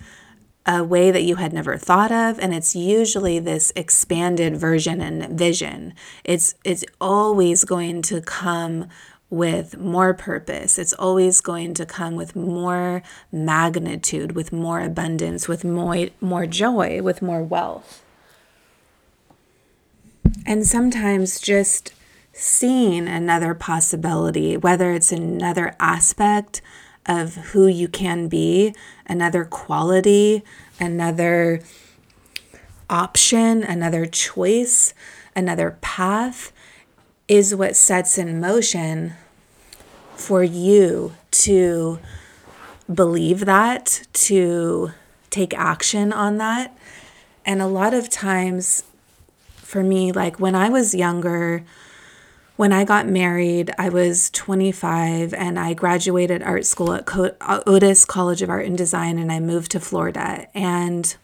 a 0.64 0.84
way 0.84 1.10
that 1.10 1.22
you 1.22 1.36
had 1.36 1.52
never 1.52 1.76
thought 1.76 2.12
of 2.12 2.38
and 2.38 2.54
it's 2.54 2.76
usually 2.76 3.40
this 3.40 3.72
expanded 3.74 4.56
version 4.56 5.00
and 5.00 5.36
vision 5.36 5.92
it's 6.22 6.54
it's 6.62 6.84
always 7.00 7.64
going 7.64 8.00
to 8.00 8.20
come 8.20 8.88
with 9.33 9.79
more 9.79 10.12
purpose. 10.12 10.79
It's 10.79 10.92
always 10.92 11.40
going 11.40 11.73
to 11.75 11.87
come 11.87 12.16
with 12.16 12.37
more 12.37 13.03
magnitude, 13.33 14.33
with 14.33 14.53
more 14.53 14.81
abundance, 14.83 15.49
with 15.49 15.64
more, 15.64 16.09
more 16.21 16.45
joy, 16.45 17.01
with 17.01 17.23
more 17.23 17.42
wealth. 17.42 18.05
And 20.45 20.66
sometimes 20.66 21.40
just 21.40 21.95
seeing 22.35 23.09
another 23.09 23.55
possibility, 23.55 24.59
whether 24.59 24.92
it's 24.92 25.12
another 25.12 25.75
aspect 25.81 26.61
of 27.07 27.37
who 27.37 27.66
you 27.66 27.88
can 27.88 28.29
be, 28.29 28.75
another 29.07 29.47
quality, 29.47 30.45
another 30.79 31.62
option, 32.90 33.64
another 33.64 34.05
choice, 34.05 34.92
another 35.35 35.79
path, 35.81 36.53
is 37.29 37.55
what 37.55 37.77
sets 37.77 38.18
in 38.18 38.38
motion 38.38 39.14
for 40.22 40.44
you 40.44 41.12
to 41.32 41.98
believe 42.92 43.40
that, 43.40 44.06
to 44.12 44.92
take 45.30 45.52
action 45.54 46.12
on 46.12 46.38
that. 46.38 46.76
And 47.44 47.61
a 47.61 47.66
lot 47.66 47.92
of 47.92 48.08
times 48.08 48.85
for 49.56 49.82
me, 49.82 50.12
like 50.12 50.38
when 50.38 50.54
I 50.54 50.68
was 50.68 50.94
younger, 50.94 51.64
when 52.56 52.72
I 52.72 52.85
got 52.85 53.08
married, 53.08 53.72
I 53.78 53.88
was 53.88 54.30
25 54.30 55.35
and 55.35 55.58
I 55.58 55.74
graduated 55.74 56.42
art 56.42 56.66
school 56.66 56.92
at 56.92 57.08
uh, 57.12 57.61
Otis 57.66 58.04
College 58.04 58.42
of 58.42 58.50
Art 58.50 58.66
and 58.66 58.78
Design 58.78 59.18
and 59.18 59.32
I 59.32 59.40
moved 59.40 59.72
to 59.72 59.80
Florida. 59.80 60.46
And 60.54 61.16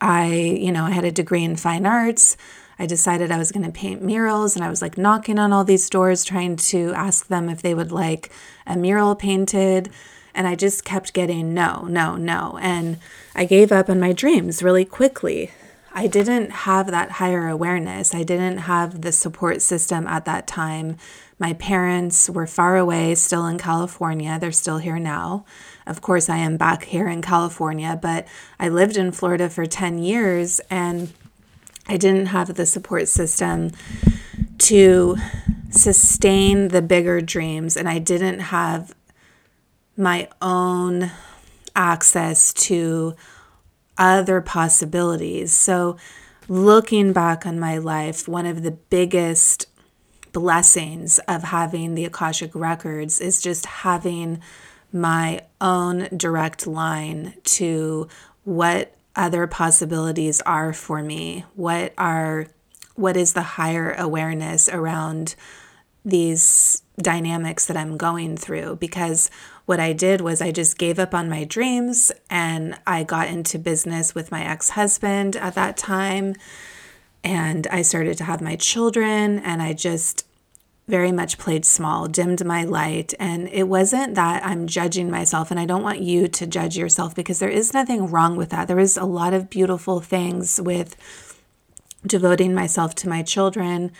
I, 0.00 0.34
you 0.34 0.72
know, 0.72 0.84
I 0.84 0.90
had 0.90 1.04
a 1.04 1.12
degree 1.12 1.44
in 1.44 1.54
fine 1.54 1.86
arts. 1.86 2.36
I 2.78 2.86
decided 2.86 3.30
I 3.30 3.38
was 3.38 3.52
going 3.52 3.66
to 3.66 3.72
paint 3.72 4.02
murals 4.02 4.54
and 4.54 4.64
I 4.64 4.70
was 4.70 4.80
like 4.80 4.96
knocking 4.96 5.38
on 5.38 5.52
all 5.52 5.64
these 5.64 5.90
doors 5.90 6.24
trying 6.24 6.56
to 6.56 6.92
ask 6.94 7.26
them 7.26 7.48
if 7.48 7.60
they 7.60 7.74
would 7.74 7.90
like 7.90 8.30
a 8.66 8.76
mural 8.76 9.14
painted. 9.16 9.90
And 10.34 10.46
I 10.46 10.54
just 10.54 10.84
kept 10.84 11.12
getting 11.12 11.52
no, 11.52 11.86
no, 11.88 12.16
no. 12.16 12.58
And 12.62 12.98
I 13.34 13.44
gave 13.44 13.72
up 13.72 13.90
on 13.90 13.98
my 13.98 14.12
dreams 14.12 14.62
really 14.62 14.84
quickly. 14.84 15.50
I 15.92 16.06
didn't 16.06 16.50
have 16.50 16.88
that 16.88 17.12
higher 17.12 17.48
awareness. 17.48 18.14
I 18.14 18.22
didn't 18.22 18.58
have 18.58 19.00
the 19.00 19.10
support 19.10 19.62
system 19.62 20.06
at 20.06 20.26
that 20.26 20.46
time. 20.46 20.96
My 21.40 21.54
parents 21.54 22.30
were 22.30 22.46
far 22.46 22.76
away, 22.76 23.14
still 23.16 23.46
in 23.46 23.58
California. 23.58 24.38
They're 24.40 24.52
still 24.52 24.78
here 24.78 24.98
now. 24.98 25.44
Of 25.86 26.00
course, 26.00 26.28
I 26.28 26.36
am 26.36 26.56
back 26.56 26.84
here 26.84 27.08
in 27.08 27.22
California, 27.22 27.98
but 28.00 28.28
I 28.60 28.68
lived 28.68 28.96
in 28.96 29.10
Florida 29.10 29.48
for 29.48 29.66
10 29.66 29.98
years 29.98 30.60
and 30.70 31.12
I 31.88 31.96
didn't 31.96 32.26
have 32.26 32.54
the 32.54 32.66
support 32.66 33.08
system 33.08 33.70
to 34.58 35.16
sustain 35.70 36.68
the 36.68 36.82
bigger 36.82 37.20
dreams, 37.20 37.76
and 37.76 37.88
I 37.88 37.98
didn't 37.98 38.40
have 38.40 38.94
my 39.96 40.28
own 40.42 41.10
access 41.74 42.52
to 42.52 43.14
other 43.96 44.40
possibilities. 44.40 45.52
So, 45.52 45.96
looking 46.48 47.12
back 47.12 47.46
on 47.46 47.58
my 47.58 47.78
life, 47.78 48.28
one 48.28 48.46
of 48.46 48.62
the 48.62 48.70
biggest 48.70 49.66
blessings 50.32 51.18
of 51.20 51.44
having 51.44 51.94
the 51.94 52.04
Akashic 52.04 52.54
Records 52.54 53.20
is 53.20 53.40
just 53.40 53.66
having 53.66 54.40
my 54.92 55.40
own 55.60 56.08
direct 56.16 56.66
line 56.66 57.34
to 57.44 58.08
what 58.44 58.97
other 59.18 59.46
possibilities 59.46 60.40
are 60.42 60.72
for 60.72 61.02
me? 61.02 61.44
What 61.54 61.92
are 61.98 62.46
what 62.94 63.16
is 63.16 63.32
the 63.32 63.42
higher 63.42 63.94
awareness 63.96 64.68
around 64.68 65.36
these 66.04 66.82
dynamics 67.00 67.66
that 67.66 67.76
I'm 67.76 67.96
going 67.96 68.36
through? 68.36 68.76
Because 68.76 69.30
what 69.66 69.78
I 69.78 69.92
did 69.92 70.20
was 70.20 70.40
I 70.40 70.50
just 70.50 70.78
gave 70.78 70.98
up 70.98 71.14
on 71.14 71.28
my 71.28 71.44
dreams 71.44 72.10
and 72.28 72.78
I 72.86 73.04
got 73.04 73.28
into 73.28 73.58
business 73.58 74.14
with 74.14 74.32
my 74.32 74.44
ex-husband 74.44 75.36
at 75.36 75.54
that 75.54 75.76
time. 75.76 76.34
And 77.22 77.66
I 77.68 77.82
started 77.82 78.18
to 78.18 78.24
have 78.24 78.40
my 78.40 78.56
children 78.56 79.38
and 79.38 79.62
I 79.62 79.74
just 79.74 80.24
very 80.88 81.12
much 81.12 81.38
played 81.38 81.64
small, 81.64 82.08
dimmed 82.08 82.44
my 82.44 82.64
light. 82.64 83.14
And 83.20 83.48
it 83.50 83.68
wasn't 83.68 84.14
that 84.14 84.44
I'm 84.44 84.66
judging 84.66 85.10
myself, 85.10 85.50
and 85.50 85.60
I 85.60 85.66
don't 85.66 85.82
want 85.82 86.00
you 86.00 86.26
to 86.28 86.46
judge 86.46 86.76
yourself 86.76 87.14
because 87.14 87.38
there 87.38 87.48
is 87.48 87.74
nothing 87.74 88.10
wrong 88.10 88.36
with 88.36 88.50
that. 88.50 88.66
There 88.66 88.78
is 88.78 88.96
a 88.96 89.04
lot 89.04 89.34
of 89.34 89.50
beautiful 89.50 90.00
things 90.00 90.60
with 90.60 90.96
devoting 92.06 92.54
myself 92.54 92.94
to 92.96 93.08
my 93.08 93.22
children. 93.22 93.92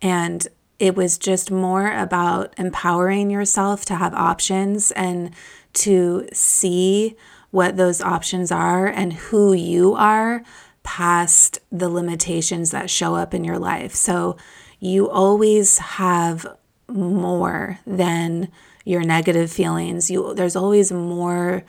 And 0.00 0.46
it 0.78 0.94
was 0.94 1.18
just 1.18 1.50
more 1.50 1.90
about 1.90 2.54
empowering 2.58 3.30
yourself 3.30 3.84
to 3.86 3.96
have 3.96 4.14
options 4.14 4.90
and 4.92 5.30
to 5.72 6.28
see 6.32 7.16
what 7.50 7.76
those 7.76 8.00
options 8.00 8.52
are 8.52 8.86
and 8.86 9.12
who 9.14 9.52
you 9.52 9.94
are 9.94 10.42
past 10.82 11.58
the 11.72 11.88
limitations 11.88 12.70
that 12.70 12.90
show 12.90 13.16
up 13.16 13.34
in 13.34 13.42
your 13.42 13.58
life. 13.58 13.94
So, 13.94 14.36
you 14.80 15.08
always 15.08 15.78
have 15.78 16.46
more 16.88 17.78
than 17.86 18.48
your 18.84 19.02
negative 19.02 19.50
feelings. 19.50 20.10
You 20.10 20.34
there's 20.34 20.56
always 20.56 20.92
more 20.92 21.64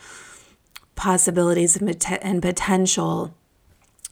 possibilities 0.95 1.77
and 1.77 2.41
potential 2.41 3.33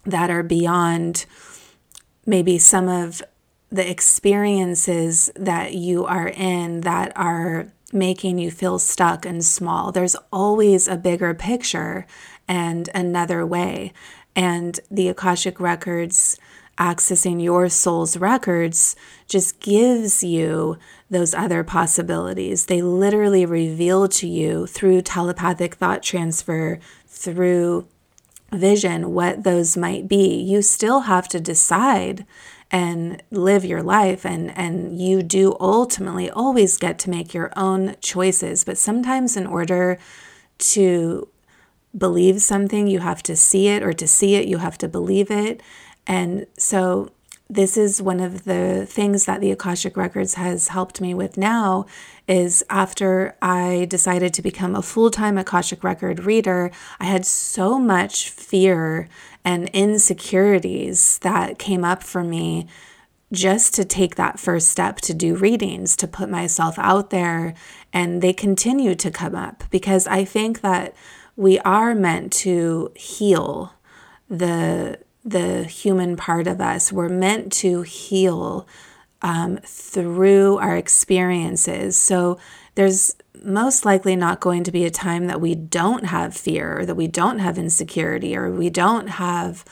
that 0.06 0.30
are 0.30 0.44
beyond 0.44 1.26
maybe 2.26 2.58
some 2.58 2.88
of 2.88 3.22
the 3.70 3.90
experiences 3.90 5.32
that 5.36 5.74
you 5.74 6.06
are 6.06 6.30
in 6.30 6.82
that 6.82 7.12
are 7.16 7.72
making 7.92 8.38
you 8.38 8.52
feel 8.52 8.80
stuck 8.80 9.26
and 9.26 9.44
small. 9.44 9.92
There's 9.92 10.16
always 10.32 10.88
a 10.88 10.98
bigger 10.98 11.34
picture 11.34 12.06
and 12.48 12.90
another 12.94 13.46
way. 13.46 13.94
And 14.36 14.80
the 14.92 15.08
Akashic 15.08 15.60
Records 15.60 16.38
accessing 16.78 17.42
your 17.42 17.70
soul's 17.70 18.18
records 18.18 18.96
just 19.28 19.60
gives 19.60 20.24
you 20.24 20.78
those 21.10 21.34
other 21.34 21.64
possibilities. 21.64 22.66
They 22.66 22.82
literally 22.82 23.46
reveal 23.46 24.08
to 24.10 24.28
you 24.28 24.68
through 24.68 25.02
telepathic 25.02 25.76
thought 25.76 26.04
transfer, 26.04 26.80
through 27.08 27.88
vision, 28.52 29.14
what 29.14 29.44
those 29.44 29.78
might 29.78 30.08
be. 30.08 30.42
You 30.42 30.62
still 30.62 31.02
have 31.02 31.28
to 31.30 31.40
decide 31.40 32.26
and 32.72 33.22
live 33.32 33.64
your 33.64 33.84
life 33.84 34.26
and 34.26 34.56
and 34.58 35.00
you 35.00 35.22
do 35.22 35.56
ultimately 35.60 36.30
always 36.30 36.78
get 36.78 36.98
to 36.98 37.10
make 37.10 37.34
your 37.34 37.52
own 37.56 37.96
choices 38.02 38.64
but 38.64 38.78
sometimes 38.78 39.38
in 39.38 39.46
order 39.46 40.00
to 40.58 41.28
believe 41.96 42.42
something 42.42 42.88
you 42.88 43.00
have 43.00 43.22
to 43.22 43.36
see 43.36 43.68
it 43.68 43.84
or 43.84 43.94
to 43.94 44.08
see 44.08 44.36
it 44.36 44.48
you 44.48 44.58
have 44.58 44.78
to 44.78 44.88
believe 44.88 45.30
it 45.30 45.62
and 46.08 46.48
so 46.58 47.12
this 47.50 47.78
is 47.78 48.02
one 48.02 48.20
of 48.20 48.46
the 48.46 48.88
things 48.88 49.26
that 49.26 49.40
the 49.40 49.52
Akashic 49.52 49.96
Records 49.96 50.34
has 50.34 50.70
helped 50.70 51.00
me 51.00 51.14
with 51.14 51.38
now 51.38 51.86
is 52.28 52.64
after 52.72 53.36
I 53.40 53.86
decided 53.88 54.34
to 54.34 54.42
become 54.42 54.76
a 54.76 54.82
full-time 54.82 55.38
Akashic 55.38 55.84
Record 55.84 56.24
reader, 56.24 56.72
I 57.00 57.06
had 57.06 57.24
so 57.24 57.78
much 57.78 58.32
fear 58.32 59.08
and 59.44 59.70
insecurities 59.70 61.20
that 61.20 61.60
came 61.60 61.86
up 61.86 62.02
for 62.02 62.24
me 62.24 62.68
just 63.32 63.76
to 63.76 63.86
take 63.86 64.16
that 64.16 64.40
first 64.40 64.70
step 64.70 64.98
to 65.02 65.14
do 65.14 65.36
readings, 65.36 65.96
to 65.98 66.08
put 66.08 66.30
myself 66.30 66.80
out 66.80 67.12
there, 67.12 67.54
and 67.94 68.24
they 68.24 68.34
continue 68.34 68.96
to 68.96 69.12
come 69.12 69.36
up 69.36 69.64
because 69.70 70.08
I 70.08 70.26
think 70.26 70.62
that 70.62 70.96
we 71.36 71.60
are 71.60 71.94
meant 71.94 72.34
to 72.34 72.92
heal 72.96 73.74
the 74.30 74.98
the 75.26 75.64
human 75.64 76.16
part 76.16 76.46
of 76.46 76.62
us. 76.62 76.92
We're 76.92 77.10
meant 77.10 77.52
to 77.54 77.82
heal 77.82 78.68
um, 79.24 79.58
through 79.66 80.58
our 80.58 80.78
experiences. 80.78 81.98
So 81.98 82.38
there's 82.76 83.16
most 83.44 83.86
likely 83.86 84.16
not 84.16 84.40
going 84.40 84.64
to 84.64 84.72
be 84.72 84.86
a 84.86 84.92
time 84.92 85.26
that 85.28 85.42
we 85.42 85.56
don't 85.56 86.06
have 86.06 86.38
fear, 86.38 86.80
or 86.80 86.86
that 86.86 86.96
we 86.96 87.08
don't 87.08 87.40
have 87.40 87.58
insecurity, 87.58 88.38
or 88.38 88.52
we 88.52 88.70
don't 88.70 89.08
have 89.08 89.66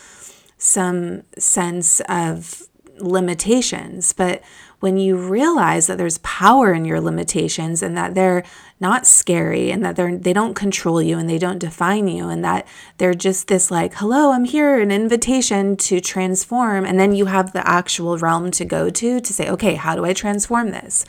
some 0.57 1.23
sense 1.37 2.01
of 2.09 2.63
limitations. 2.97 4.11
But 4.13 4.41
when 4.83 4.97
you 4.97 5.15
realize 5.15 5.87
that 5.87 5.97
there's 5.97 6.17
power 6.17 6.73
in 6.73 6.83
your 6.83 6.99
limitations 6.99 7.81
and 7.81 7.95
that 7.95 8.15
they're 8.15 8.43
not 8.81 9.07
scary 9.07 9.71
and 9.71 9.81
that 9.85 9.95
they're 9.95 10.17
they 10.17 10.33
don't 10.33 10.55
control 10.55 11.01
you 11.01 11.17
and 11.17 11.29
they 11.29 11.37
don't 11.37 11.59
define 11.59 12.05
you 12.09 12.27
and 12.27 12.43
that 12.43 12.67
they're 12.97 13.13
just 13.13 13.47
this 13.47 13.71
like 13.71 13.93
hello 13.93 14.33
i'm 14.33 14.43
here 14.43 14.81
an 14.81 14.91
invitation 14.91 15.77
to 15.77 16.01
transform 16.01 16.83
and 16.83 16.99
then 16.99 17.15
you 17.15 17.27
have 17.27 17.53
the 17.53 17.65
actual 17.65 18.17
realm 18.17 18.51
to 18.51 18.65
go 18.65 18.89
to 18.89 19.21
to 19.21 19.31
say 19.31 19.49
okay 19.49 19.75
how 19.75 19.95
do 19.95 20.03
i 20.03 20.11
transform 20.11 20.71
this? 20.71 21.05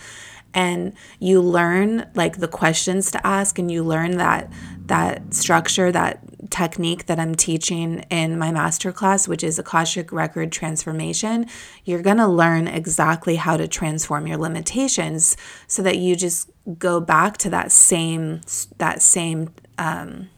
And 0.57 0.93
you 1.19 1.41
learn 1.41 2.09
like 2.15 2.39
the 2.39 2.47
questions 2.47 3.11
to 3.11 3.27
ask 3.27 3.59
and 3.59 3.73
you 3.73 3.83
learn 3.83 4.19
that 4.19 4.53
that 4.87 5.35
structure 5.35 5.91
that 5.91 6.21
technique 6.55 7.07
that 7.07 7.19
I'm 7.19 7.35
teaching 7.35 8.05
in 8.11 8.39
my 8.39 8.53
masterclass, 8.53 9.27
which 9.27 9.43
is 9.43 9.59
Akashic 9.59 10.13
Record 10.13 10.53
Transformation, 10.53 11.47
you're 11.85 12.01
going 12.01 12.19
to 12.19 12.29
learn 12.29 12.69
exactly 12.69 13.35
how 13.35 13.57
to 13.57 13.67
transform 13.67 14.29
your 14.29 14.37
limitations 14.37 15.37
so 15.67 15.83
that 15.83 15.99
you 15.99 16.15
just 16.15 16.49
go 16.79 17.01
back 17.01 17.37
to 17.39 17.51
that 17.51 17.73
same 17.73 18.41
that 18.79 19.03
same 19.03 19.53
um, 19.79 20.31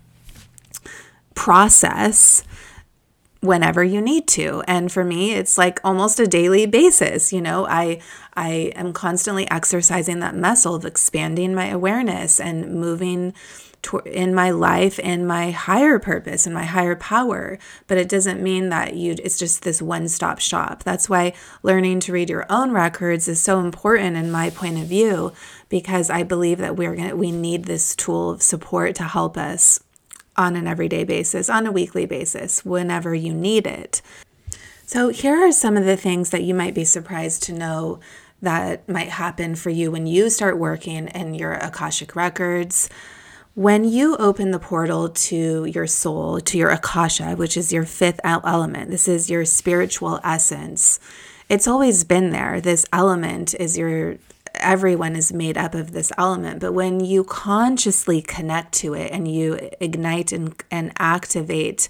process 1.35 2.43
whenever 3.41 3.85
you 3.85 4.01
need 4.01 4.27
to. 4.27 4.63
And 4.67 4.91
for 4.91 5.05
me 5.05 5.35
it's 5.35 5.59
like 5.59 5.79
almost 5.85 6.19
a 6.19 6.27
daily 6.27 6.65
basis 6.65 7.31
you 7.31 7.43
know? 7.43 7.67
I 7.67 8.01
i 8.35 8.73
am 8.75 8.93
constantly 8.93 9.49
exercising 9.51 10.21
that 10.21 10.35
muscle 10.35 10.75
of 10.75 10.85
expanding 10.87 11.55
my 11.55 11.69
awareness 11.69 12.41
and 12.41 12.75
moving 12.75 13.35
in 14.05 14.35
my 14.35 14.51
life 14.51 14.99
and 15.03 15.29
my 15.29 15.53
higher 15.53 15.99
purpose 15.99 16.45
and 16.45 16.55
my 16.55 16.65
higher 16.65 16.97
power 16.97 17.57
but 17.87 17.99
it 17.99 18.09
doesn't 18.09 18.43
mean 18.43 18.69
that 18.69 18.97
you 18.97 19.15
it's 19.23 19.39
just 19.39 19.63
this 19.63 19.81
one-stop 19.81 20.41
shop. 20.41 20.83
That's 20.83 21.09
why 21.09 21.35
learning 21.63 22.01
to 22.01 22.13
read 22.13 22.31
your 22.31 22.47
own 22.51 22.73
records 22.73 23.29
is 23.29 23.41
so 23.41 23.61
important 23.61 24.17
in 24.17 24.31
my 24.31 24.51
point 24.51 24.79
of 24.79 24.87
view 24.87 25.33
because 25.69 26.11
i 26.11 26.23
believe 26.23 26.59
that 26.59 26.77
we're 26.77 26.95
going 26.97 27.11
to 27.11 27.17
we 27.17 27.31
need 27.31 27.65
this 27.65 27.95
tool 27.95 28.31
of 28.31 28.43
support 28.43 28.95
to 28.97 29.05
help 29.05 29.37
us 29.37 29.81
on 30.37 30.57
an 30.57 30.67
everyday 30.67 31.05
basis 31.05 31.49
on 31.49 31.67
a 31.67 31.73
weekly 31.73 32.07
basis 32.07 32.65
whenever 32.65 33.15
you 33.15 33.33
need 33.33 33.67
it. 33.67 34.03
So 34.85 35.09
here 35.09 35.37
are 35.37 35.53
some 35.53 35.77
of 35.77 35.85
the 35.85 35.97
things 35.97 36.31
that 36.31 36.43
you 36.43 36.55
might 36.55 36.75
be 36.75 36.85
surprised 36.85 37.43
to 37.45 37.53
know 37.53 38.01
that 38.43 38.89
might 38.89 39.09
happen 39.09 39.55
for 39.55 39.71
you 39.71 39.91
when 39.91 40.07
you 40.07 40.31
start 40.31 40.59
working 40.59 41.09
in 41.09 41.35
your 41.35 41.55
akashic 41.55 42.15
records 42.15 42.89
when 43.57 43.85
you 43.85 44.15
open 44.19 44.51
the 44.51 44.59
portal 44.59 45.09
to 45.09 45.65
your 45.65 45.87
soul, 45.87 46.39
to 46.41 46.59
your 46.59 46.69
Akasha, 46.69 47.35
which 47.37 47.57
is 47.57 47.73
your 47.73 47.87
fifth 47.87 48.21
element, 48.23 48.91
this 48.91 49.09
is 49.09 49.31
your 49.31 49.47
spiritual 49.47 50.21
essence. 50.23 51.01
It's 51.49 51.67
always 51.67 52.05
been 52.05 52.33
there. 52.33 52.61
This 52.61 52.85
element 52.93 53.55
is 53.55 53.79
your, 53.79 54.19
everyone 54.57 55.17
is 55.17 55.33
made 55.33 55.57
up 55.57 55.75
of 55.75 55.93
this 55.93 56.13
element. 56.19 56.61
But 56.61 56.75
when 56.75 57.01
you 57.01 57.25
consciously 57.25 58.21
connect 58.21 58.75
to 58.75 58.93
it 58.93 59.11
and 59.11 59.27
you 59.27 59.71
ignite 59.81 60.33
and, 60.33 60.63
and 60.71 60.93
activate 60.99 61.89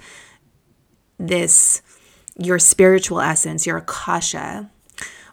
this, 1.18 1.82
your 2.38 2.60
spiritual 2.60 3.20
essence, 3.20 3.66
your 3.66 3.78
Akasha, 3.78 4.70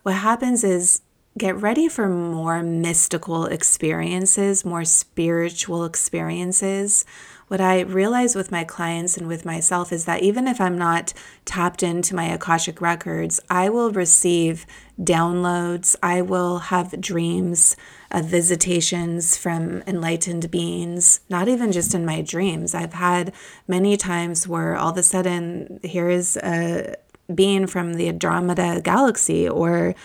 what 0.02 0.16
happens 0.16 0.64
is 0.64 1.03
get 1.38 1.60
ready 1.60 1.88
for 1.88 2.08
more 2.08 2.62
mystical 2.62 3.46
experiences, 3.46 4.64
more 4.64 4.86
spiritual 4.86 5.84
experiences. 5.84 7.06
What 7.48 7.60
I 7.60 7.82
realize 7.82 8.36
with 8.36 8.52
my 8.52 8.64
clients 8.64 9.18
and 9.18 9.28
with 9.28 9.46
myself 9.46 9.92
is 9.92 10.06
that 10.06 10.22
even 10.22 10.48
if 10.48 10.62
I'm 10.62 10.78
not 10.78 11.14
tapped 11.46 11.84
into 11.84 12.16
my 12.16 12.26
Akashic 12.26 12.82
records, 12.82 13.40
I 13.50 13.70
will 13.70 13.92
receive 13.92 14.66
downloads, 15.00 15.96
I 16.04 16.22
will 16.22 16.60
have 16.60 17.00
dreams 17.02 17.76
of 18.12 18.26
visitations 18.26 19.36
from 19.36 19.84
enlightened 19.88 20.52
beings, 20.52 21.20
not 21.30 21.48
even 21.48 21.72
just 21.72 21.96
in 21.96 22.06
my 22.06 22.22
dreams. 22.22 22.76
I've 22.76 22.94
had 22.94 23.34
many 23.68 23.98
times 23.98 24.48
where 24.48 24.76
all 24.76 24.92
of 24.92 24.98
a 24.98 25.04
sudden 25.04 25.80
here 25.84 26.10
is 26.10 26.38
a 26.38 26.96
being 27.34 27.68
from 27.68 27.96
the 27.96 28.10
Andromeda 28.10 28.82
galaxy 28.82 29.48
or 29.48 29.96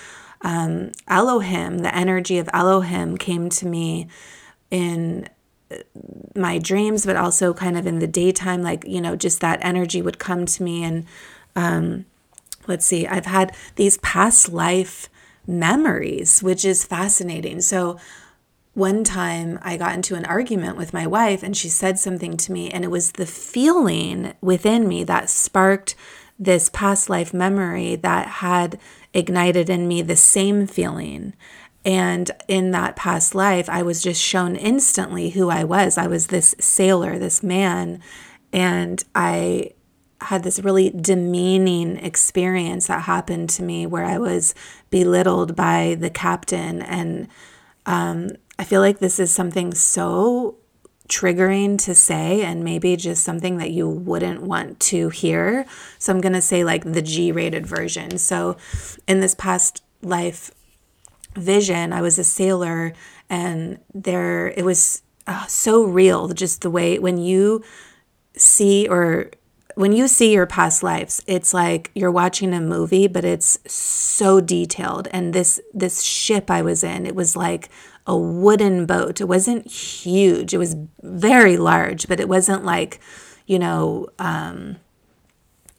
um, 0.43 0.93
Elohim, 1.09 1.79
the 1.79 1.95
energy 1.95 2.39
of 2.39 2.49
Elohim 2.53 3.17
came 3.17 3.49
to 3.51 3.67
me 3.67 4.09
in 4.71 5.29
uh, 5.71 5.77
my 6.35 6.59
dreams, 6.59 7.05
but 7.05 7.17
also 7.17 7.53
kind 7.53 7.77
of 7.77 7.87
in 7.87 7.99
the 7.99 8.07
daytime. 8.07 8.63
Like, 8.63 8.85
you 8.87 9.01
know, 9.01 9.17
just 9.17 9.41
that 9.41 9.59
energy 9.63 10.01
would 10.01 10.19
come 10.19 10.47
to 10.47 10.63
me. 10.63 10.85
And 10.85 11.07
um, 11.57 12.05
let's 12.67 12.87
see, 12.87 13.07
I've 13.07 13.27
had 13.27 13.55
these 13.77 13.99
past 13.99 14.51
life 14.51 15.09
memories, 15.47 16.43
which 16.43 16.65
is 16.65 16.85
fascinating. 16.85 17.61
So, 17.61 17.99
one 18.75 19.03
time 19.03 19.59
I 19.61 19.77
got 19.77 19.95
into 19.95 20.15
an 20.15 20.25
argument 20.27 20.77
with 20.77 20.93
my 20.93 21.05
wife 21.05 21.43
and 21.43 21.57
she 21.57 21.69
said 21.69 21.99
something 21.99 22.37
to 22.37 22.53
me, 22.53 22.71
and 22.71 22.85
it 22.85 22.93
was 22.93 23.13
the 23.13 23.27
feeling 23.27 24.35
within 24.41 24.87
me 24.87 25.03
that 25.03 25.29
sparked 25.29 25.97
this 26.39 26.71
past 26.73 27.11
life 27.11 27.35
memory 27.35 27.97
that 27.97 28.29
had 28.29 28.79
ignited 29.19 29.69
in 29.69 29.89
me 29.89 30.03
the 30.03 30.17
same 30.17 30.67
feeling. 30.67 31.35
And 31.85 32.31
in 32.49 32.71
that 32.73 32.97
past 32.97 33.35
life, 33.35 33.69
I 33.69 33.83
was 33.83 34.03
just 34.03 34.23
shown 34.23 34.57
instantly 34.57 35.31
who 35.31 35.49
I 35.49 35.65
was. 35.65 35.97
I 35.97 36.07
was 36.07 36.27
this 36.27 36.55
sailor, 36.59 37.19
this 37.19 37.43
man, 37.43 38.01
and 38.53 39.03
I 39.15 39.73
had 40.21 40.43
this 40.43 40.59
really 40.61 40.91
demeaning 40.91 41.97
experience 41.99 42.89
that 42.89 43.03
happened 43.05 43.51
to 43.51 43.63
me 43.63 43.87
where 43.87 44.05
I 44.05 44.19
was 44.19 44.55
belittled 44.91 45.55
by 45.55 45.97
the 45.99 46.11
captain. 46.11 46.83
And 46.83 47.29
um, 47.87 48.31
I 48.59 48.65
feel 48.65 48.81
like 48.81 48.99
this 48.99 49.21
is 49.21 49.31
something 49.31 49.73
so 49.75 50.57
triggering 51.09 51.79
to 51.85 51.95
say 51.95 52.43
and 52.43 52.63
maybe 52.63 52.97
just 52.97 53.25
something 53.25 53.57
that 53.59 53.71
you 53.71 53.89
wouldn't 53.89 54.43
want 54.43 54.79
to 54.81 55.09
hear. 55.09 55.65
So 55.99 56.13
I'm 56.13 56.21
going 56.21 56.35
to 56.35 56.43
say 56.43 56.65
like 56.65 56.85
the 56.85 57.03
G 57.03 57.33
rated 57.33 57.67
version. 57.67 58.19
So 58.19 58.57
in 59.07 59.21
this 59.21 59.35
past 59.35 59.83
life 60.03 60.51
vision, 61.35 61.93
I 61.93 62.03
was 62.03 62.19
a 62.19 62.25
sailor 62.25 62.93
and 63.31 63.79
there 63.95 64.49
it 64.49 64.65
was 64.65 65.03
uh, 65.27 65.47
so 65.47 65.85
real 65.85 66.29
just 66.29 66.63
the 66.63 66.71
way 66.71 66.99
when 66.99 67.19
you 67.19 67.63
see 68.35 68.89
or 68.89 69.31
when 69.75 69.93
you 69.93 70.09
see 70.09 70.33
your 70.33 70.47
past 70.47 70.83
lives 70.83 71.23
it's 71.27 71.53
like 71.53 71.91
you're 71.95 72.11
watching 72.11 72.55
a 72.55 72.61
movie 72.61 73.07
but 73.07 73.25
it's 73.25 73.59
so 73.71 74.41
detailed 74.41 75.07
and 75.11 75.35
this 75.35 75.61
this 75.75 76.03
ship 76.03 76.51
i 76.51 76.63
was 76.63 76.83
in 76.83 77.05
it 77.05 77.15
was 77.15 77.37
like 77.37 77.69
a 78.09 78.17
wooden 78.17 78.87
boat. 78.87 79.21
It 79.21 79.29
wasn't 79.29 79.71
huge, 79.71 80.55
it 80.55 80.59
was 80.59 80.77
very 81.03 81.59
large, 81.59 82.09
but 82.09 82.19
it 82.19 82.29
wasn't 82.29 82.65
like, 82.65 83.01
you 83.47 83.59
know, 83.59 84.09
um, 84.19 84.79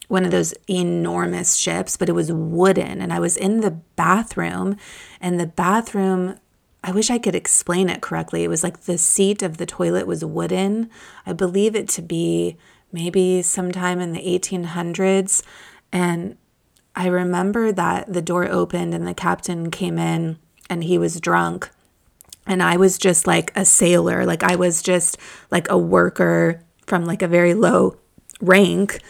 one 0.06 0.24
of 0.24 0.30
those 0.30 0.54
enormous 0.68 1.56
ships, 1.56 1.96
but 1.96 2.08
it 2.08 2.14
was 2.14 2.32
wooden. 2.32 3.02
And 3.02 3.12
I 3.12 3.18
was 3.18 3.36
in 3.36 3.60
the 3.60 3.72
bathroom, 3.96 4.76
and 5.20 5.38
the 5.38 5.46
bathroom, 5.46 6.38
I 6.82 6.92
wish 6.92 7.10
I 7.10 7.18
could 7.18 7.34
explain 7.34 7.90
it 7.90 8.00
correctly. 8.00 8.44
It 8.44 8.48
was 8.48 8.62
like 8.62 8.82
the 8.82 8.96
seat 8.96 9.42
of 9.42 9.58
the 9.58 9.66
toilet 9.66 10.06
was 10.06 10.24
wooden. 10.24 10.88
I 11.26 11.32
believe 11.32 11.74
it 11.74 11.88
to 11.90 12.02
be 12.02 12.56
maybe 12.92 13.42
sometime 13.42 14.00
in 14.00 14.12
the 14.12 14.22
1800s. 14.22 15.42
And 15.92 16.36
I 16.94 17.06
remember 17.06 17.70
that 17.72 18.12
the 18.12 18.22
door 18.22 18.48
opened 18.48 18.94
and 18.94 19.06
the 19.06 19.14
captain 19.14 19.70
came 19.70 19.98
in 19.98 20.38
and 20.68 20.84
he 20.84 20.96
was 20.96 21.20
drunk 21.20 21.70
and 22.50 22.64
I 22.64 22.78
was 22.78 22.98
just 22.98 23.28
like 23.28 23.52
a 23.54 23.64
sailor, 23.64 24.26
like 24.26 24.42
I 24.42 24.56
was 24.56 24.82
just 24.82 25.16
like 25.52 25.70
a 25.70 25.78
worker 25.78 26.64
from 26.84 27.04
like 27.04 27.22
a 27.22 27.28
very 27.28 27.54
low 27.54 27.96
rank 28.40 29.00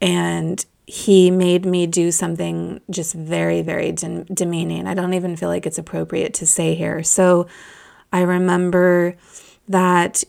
and 0.00 0.66
he 0.88 1.30
made 1.30 1.64
me 1.64 1.86
do 1.86 2.10
something 2.10 2.80
just 2.90 3.14
very 3.14 3.62
very 3.62 3.92
de- 3.92 4.24
demeaning. 4.24 4.88
I 4.88 4.94
don't 4.94 5.14
even 5.14 5.36
feel 5.36 5.48
like 5.48 5.66
it's 5.66 5.78
appropriate 5.78 6.34
to 6.34 6.46
say 6.46 6.74
here. 6.74 7.04
So 7.04 7.46
I 8.12 8.22
remember 8.22 9.14
that 9.68 10.24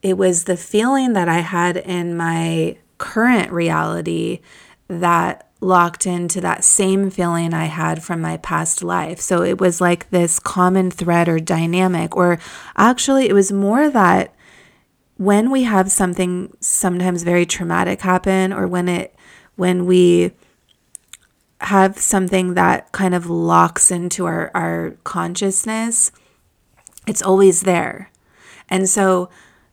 it 0.00 0.16
was 0.16 0.44
the 0.44 0.56
feeling 0.56 1.14
that 1.14 1.28
I 1.28 1.40
had 1.40 1.76
in 1.76 2.16
my 2.16 2.78
current 2.98 3.50
reality 3.50 4.38
that 4.86 5.47
locked 5.60 6.06
into 6.06 6.40
that 6.40 6.64
same 6.64 7.10
feeling 7.10 7.52
I 7.52 7.64
had 7.66 8.02
from 8.02 8.20
my 8.20 8.36
past 8.36 8.82
life. 8.82 9.20
So 9.20 9.42
it 9.42 9.60
was 9.60 9.80
like 9.80 10.10
this 10.10 10.38
common 10.38 10.90
thread 10.90 11.28
or 11.28 11.40
dynamic, 11.40 12.16
or 12.16 12.38
actually, 12.76 13.28
it 13.28 13.32
was 13.34 13.50
more 13.50 13.90
that 13.90 14.34
when 15.16 15.50
we 15.50 15.64
have 15.64 15.90
something 15.90 16.56
sometimes 16.60 17.24
very 17.24 17.44
traumatic 17.44 18.02
happen, 18.02 18.52
or 18.52 18.68
when 18.68 18.88
it, 18.88 19.14
when 19.56 19.84
we, 19.84 20.32
have 21.60 21.98
something 21.98 22.54
that 22.54 22.92
kind 22.92 23.14
of 23.14 23.28
locks 23.28 23.90
into 23.90 24.26
our, 24.26 24.50
our 24.54 24.96
consciousness, 25.04 26.12
it's 27.06 27.22
always 27.22 27.62
there. 27.62 28.10
And 28.68 28.88
so, 28.88 29.28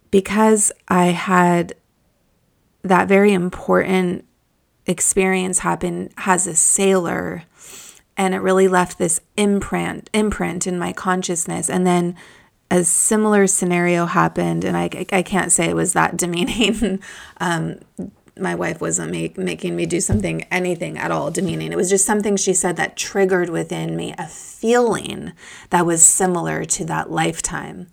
because 0.09 0.71
I 0.87 1.07
had 1.07 1.75
that 2.83 3.07
very 3.07 3.33
important 3.33 4.25
experience 4.85 5.59
happened 5.59 6.13
as 6.17 6.47
a 6.47 6.55
sailor 6.55 7.43
and 8.17 8.33
it 8.33 8.39
really 8.39 8.67
left 8.67 8.97
this 8.97 9.19
imprint 9.35 10.09
imprint 10.13 10.67
in 10.67 10.79
my 10.79 10.93
consciousness. 10.93 11.69
And 11.69 11.85
then 11.85 12.15
a 12.71 12.83
similar 12.83 13.45
scenario 13.45 14.05
happened 14.05 14.63
and 14.63 14.75
i, 14.75 14.89
I 15.11 15.21
can't 15.21 15.51
say 15.51 15.69
it 15.69 15.75
was 15.75 15.93
that 15.93 16.17
demeaning. 16.17 17.01
Um, 17.37 17.79
my 18.37 18.53
wife 18.53 18.81
wasn't 18.81 19.11
make, 19.11 19.37
making 19.37 19.75
me 19.77 19.85
do 19.85 20.01
something 20.01 20.43
anything 20.51 20.97
at 20.97 21.11
all 21.11 21.31
demeaning. 21.31 21.71
It 21.71 21.77
was 21.77 21.89
just 21.89 22.05
something 22.05 22.35
she 22.35 22.53
said 22.53 22.75
that 22.75 22.97
triggered 22.97 23.49
within 23.49 23.95
me 23.95 24.13
a 24.17 24.27
feeling 24.27 25.31
that 25.69 25.85
was 25.85 26.03
similar 26.03 26.65
to 26.65 26.85
that 26.85 27.09
lifetime. 27.09 27.87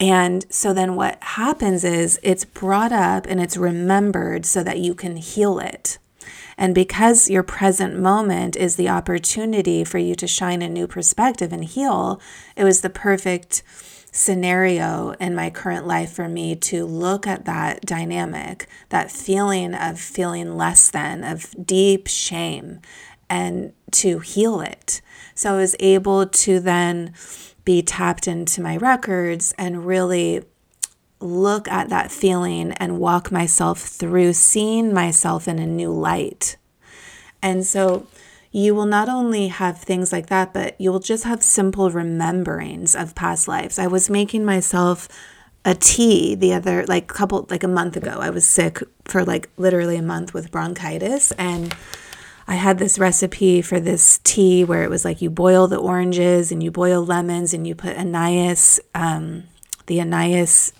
And 0.00 0.44
so 0.50 0.72
then 0.72 0.96
what 0.96 1.22
happens 1.22 1.84
is 1.84 2.18
it's 2.22 2.44
brought 2.44 2.90
up 2.90 3.26
and 3.28 3.40
it's 3.40 3.56
remembered 3.56 4.44
so 4.44 4.64
that 4.64 4.78
you 4.78 4.94
can 4.94 5.16
heal 5.16 5.60
it 5.60 5.98
and 6.56 6.74
because 6.74 7.30
your 7.30 7.42
present 7.42 7.98
moment 7.98 8.56
is 8.56 8.76
the 8.76 8.88
opportunity 8.88 9.84
for 9.84 9.98
you 9.98 10.14
to 10.16 10.26
shine 10.26 10.62
a 10.62 10.68
new 10.68 10.86
perspective 10.86 11.52
and 11.52 11.64
heal, 11.64 12.20
it 12.56 12.64
was 12.64 12.80
the 12.80 12.90
perfect 12.90 13.62
scenario 14.12 15.10
in 15.20 15.34
my 15.34 15.50
current 15.50 15.86
life 15.86 16.12
for 16.12 16.28
me 16.28 16.56
to 16.56 16.84
look 16.84 17.26
at 17.26 17.44
that 17.44 17.80
dynamic, 17.82 18.66
that 18.88 19.10
feeling 19.10 19.74
of 19.74 20.00
feeling 20.00 20.56
less 20.56 20.90
than, 20.90 21.22
of 21.22 21.54
deep 21.64 22.06
shame, 22.06 22.80
and 23.28 23.72
to 23.92 24.18
heal 24.18 24.60
it. 24.60 25.00
So 25.34 25.54
I 25.54 25.56
was 25.56 25.76
able 25.78 26.26
to 26.26 26.60
then 26.60 27.14
be 27.64 27.82
tapped 27.82 28.26
into 28.26 28.60
my 28.60 28.76
records 28.76 29.54
and 29.56 29.86
really 29.86 30.42
look 31.20 31.68
at 31.68 31.88
that 31.90 32.10
feeling 32.10 32.72
and 32.72 32.98
walk 32.98 33.30
myself 33.30 33.80
through 33.80 34.32
seeing 34.32 34.92
myself 34.92 35.46
in 35.46 35.58
a 35.58 35.66
new 35.66 35.92
light. 35.92 36.56
And 37.42 37.64
so 37.64 38.06
you 38.52 38.74
will 38.74 38.86
not 38.86 39.08
only 39.08 39.48
have 39.48 39.78
things 39.78 40.12
like 40.12 40.26
that, 40.26 40.52
but 40.52 40.80
you 40.80 40.90
will 40.90 41.00
just 41.00 41.24
have 41.24 41.42
simple 41.42 41.90
rememberings 41.90 43.00
of 43.00 43.14
past 43.14 43.46
lives. 43.46 43.78
I 43.78 43.86
was 43.86 44.10
making 44.10 44.44
myself 44.44 45.08
a 45.64 45.74
tea 45.74 46.34
the 46.34 46.54
other 46.54 46.86
like 46.86 47.06
couple 47.06 47.46
like 47.50 47.62
a 47.62 47.68
month 47.68 47.96
ago. 47.96 48.18
I 48.20 48.30
was 48.30 48.46
sick 48.46 48.82
for 49.04 49.24
like 49.24 49.50
literally 49.56 49.96
a 49.96 50.02
month 50.02 50.32
with 50.32 50.50
bronchitis 50.50 51.32
and 51.32 51.74
I 52.48 52.54
had 52.54 52.78
this 52.78 52.98
recipe 52.98 53.62
for 53.62 53.78
this 53.78 54.18
tea 54.24 54.64
where 54.64 54.82
it 54.82 54.90
was 54.90 55.04
like 55.04 55.22
you 55.22 55.30
boil 55.30 55.68
the 55.68 55.76
oranges 55.76 56.50
and 56.50 56.62
you 56.62 56.70
boil 56.72 57.04
lemons 57.04 57.54
and 57.54 57.66
you 57.66 57.76
put 57.76 57.96
anise, 57.96 58.80
um, 58.94 59.44
the 59.86 60.00
anise 60.00 60.72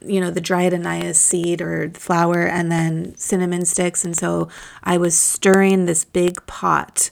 you 0.00 0.20
know, 0.20 0.30
the 0.30 0.40
dried 0.40 0.74
anise 0.74 1.18
seed 1.18 1.60
or 1.60 1.90
flour 1.90 2.46
and 2.46 2.70
then 2.70 3.16
cinnamon 3.16 3.64
sticks. 3.64 4.04
And 4.04 4.16
so 4.16 4.48
I 4.82 4.98
was 4.98 5.16
stirring 5.16 5.86
this 5.86 6.04
big 6.04 6.44
pot. 6.46 7.10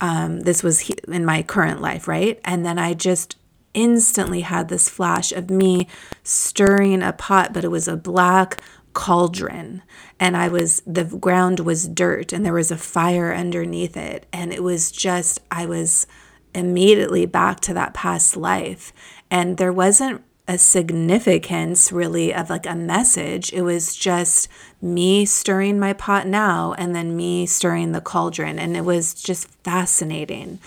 Um, 0.00 0.40
this 0.40 0.62
was 0.62 0.90
in 1.08 1.24
my 1.24 1.42
current 1.42 1.80
life, 1.80 2.08
right? 2.08 2.40
And 2.44 2.64
then 2.64 2.78
I 2.78 2.94
just 2.94 3.36
instantly 3.74 4.42
had 4.42 4.68
this 4.68 4.88
flash 4.88 5.32
of 5.32 5.50
me 5.50 5.88
stirring 6.22 7.02
a 7.02 7.12
pot, 7.12 7.52
but 7.52 7.64
it 7.64 7.70
was 7.70 7.88
a 7.88 7.96
black 7.96 8.60
cauldron. 8.92 9.82
And 10.20 10.36
I 10.36 10.48
was, 10.48 10.82
the 10.86 11.04
ground 11.04 11.60
was 11.60 11.88
dirt 11.88 12.32
and 12.32 12.44
there 12.44 12.52
was 12.52 12.70
a 12.70 12.76
fire 12.76 13.34
underneath 13.34 13.96
it. 13.96 14.26
And 14.32 14.52
it 14.52 14.62
was 14.62 14.92
just, 14.92 15.40
I 15.50 15.66
was 15.66 16.06
immediately 16.54 17.26
back 17.26 17.60
to 17.60 17.74
that 17.74 17.94
past 17.94 18.36
life. 18.36 18.92
And 19.30 19.56
there 19.56 19.72
wasn't 19.72 20.22
a 20.48 20.58
significance 20.58 21.92
really 21.92 22.34
of 22.34 22.50
like 22.50 22.66
a 22.66 22.74
message. 22.74 23.52
It 23.52 23.62
was 23.62 23.94
just 23.94 24.48
me 24.80 25.24
stirring 25.24 25.78
my 25.78 25.92
pot 25.92 26.26
now 26.26 26.74
and 26.78 26.94
then 26.94 27.16
me 27.16 27.46
stirring 27.46 27.92
the 27.92 28.00
cauldron. 28.00 28.58
And 28.58 28.76
it 28.76 28.84
was 28.84 29.14
just 29.14 29.48
fascinating. 29.62 30.58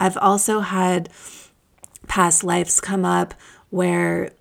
I've 0.00 0.16
also 0.16 0.60
had 0.60 1.08
past 2.08 2.42
lives 2.42 2.80
come 2.80 3.04
up 3.04 3.34
where 3.70 4.32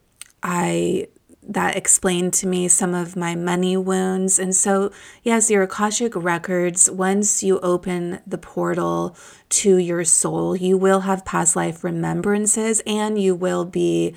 I 0.42 1.08
that 1.50 1.76
explained 1.76 2.32
to 2.32 2.46
me 2.46 2.68
some 2.68 2.94
of 2.94 3.16
my 3.16 3.34
money 3.34 3.76
wounds. 3.76 4.38
And 4.38 4.56
so, 4.56 4.92
yes, 5.24 5.50
your 5.50 5.64
Akashic 5.64 6.16
records, 6.16 6.92
once 6.92 7.42
you 7.42 7.60
open 7.62 8.20
the 8.28 8.38
portal 8.38 9.18
to 9.50 9.78
your 9.78 10.04
soul, 10.04 10.56
you 10.56 10.78
will 10.78 11.02
have 11.02 11.26
past 11.26 11.56
life 11.56 11.84
remembrances 11.84 12.84
and 12.86 13.20
you 13.20 13.34
will 13.34 13.66
be 13.66 14.16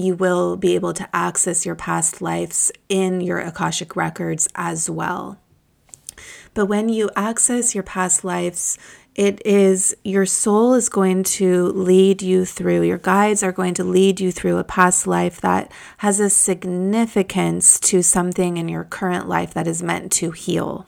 you 0.00 0.14
will 0.14 0.56
be 0.56 0.74
able 0.74 0.92
to 0.94 1.08
access 1.14 1.64
your 1.64 1.74
past 1.74 2.20
lives 2.20 2.72
in 2.88 3.20
your 3.20 3.38
Akashic 3.38 3.96
records 3.96 4.48
as 4.54 4.88
well. 4.88 5.38
But 6.54 6.66
when 6.66 6.88
you 6.88 7.10
access 7.16 7.74
your 7.74 7.84
past 7.84 8.24
lives, 8.24 8.78
it 9.14 9.44
is 9.44 9.96
your 10.04 10.26
soul 10.26 10.74
is 10.74 10.88
going 10.88 11.24
to 11.24 11.66
lead 11.68 12.22
you 12.22 12.44
through, 12.44 12.82
your 12.82 12.98
guides 12.98 13.42
are 13.42 13.52
going 13.52 13.74
to 13.74 13.84
lead 13.84 14.20
you 14.20 14.32
through 14.32 14.58
a 14.58 14.64
past 14.64 15.06
life 15.06 15.40
that 15.40 15.70
has 15.98 16.20
a 16.20 16.30
significance 16.30 17.78
to 17.80 18.02
something 18.02 18.56
in 18.56 18.68
your 18.68 18.84
current 18.84 19.28
life 19.28 19.52
that 19.54 19.66
is 19.66 19.82
meant 19.82 20.12
to 20.12 20.30
heal. 20.30 20.86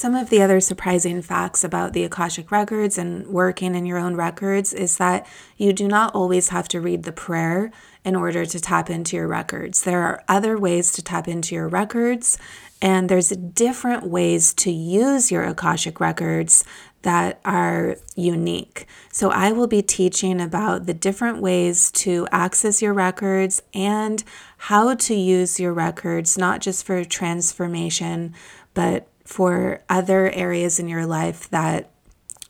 Some 0.00 0.14
of 0.14 0.30
the 0.30 0.40
other 0.40 0.60
surprising 0.60 1.20
facts 1.20 1.62
about 1.62 1.92
the 1.92 2.04
Akashic 2.04 2.50
Records 2.50 2.96
and 2.96 3.26
working 3.26 3.74
in 3.74 3.84
your 3.84 3.98
own 3.98 4.16
records 4.16 4.72
is 4.72 4.96
that 4.96 5.26
you 5.58 5.74
do 5.74 5.86
not 5.86 6.14
always 6.14 6.48
have 6.48 6.68
to 6.68 6.80
read 6.80 7.02
the 7.02 7.12
prayer 7.12 7.70
in 8.02 8.16
order 8.16 8.46
to 8.46 8.60
tap 8.60 8.88
into 8.88 9.16
your 9.16 9.28
records. 9.28 9.82
There 9.82 10.00
are 10.00 10.24
other 10.26 10.56
ways 10.56 10.90
to 10.92 11.02
tap 11.02 11.28
into 11.28 11.54
your 11.54 11.68
records, 11.68 12.38
and 12.80 13.10
there's 13.10 13.28
different 13.28 14.06
ways 14.06 14.54
to 14.54 14.70
use 14.70 15.30
your 15.30 15.44
Akashic 15.44 16.00
Records 16.00 16.64
that 17.02 17.38
are 17.44 17.96
unique. 18.16 18.86
So, 19.12 19.28
I 19.28 19.52
will 19.52 19.66
be 19.66 19.82
teaching 19.82 20.40
about 20.40 20.86
the 20.86 20.94
different 20.94 21.42
ways 21.42 21.90
to 21.92 22.26
access 22.32 22.80
your 22.80 22.94
records 22.94 23.60
and 23.74 24.24
how 24.56 24.94
to 24.94 25.14
use 25.14 25.60
your 25.60 25.74
records, 25.74 26.38
not 26.38 26.62
just 26.62 26.86
for 26.86 27.04
transformation, 27.04 28.32
but 28.72 29.09
for 29.30 29.80
other 29.88 30.28
areas 30.32 30.80
in 30.80 30.88
your 30.88 31.06
life 31.06 31.48
that 31.50 31.88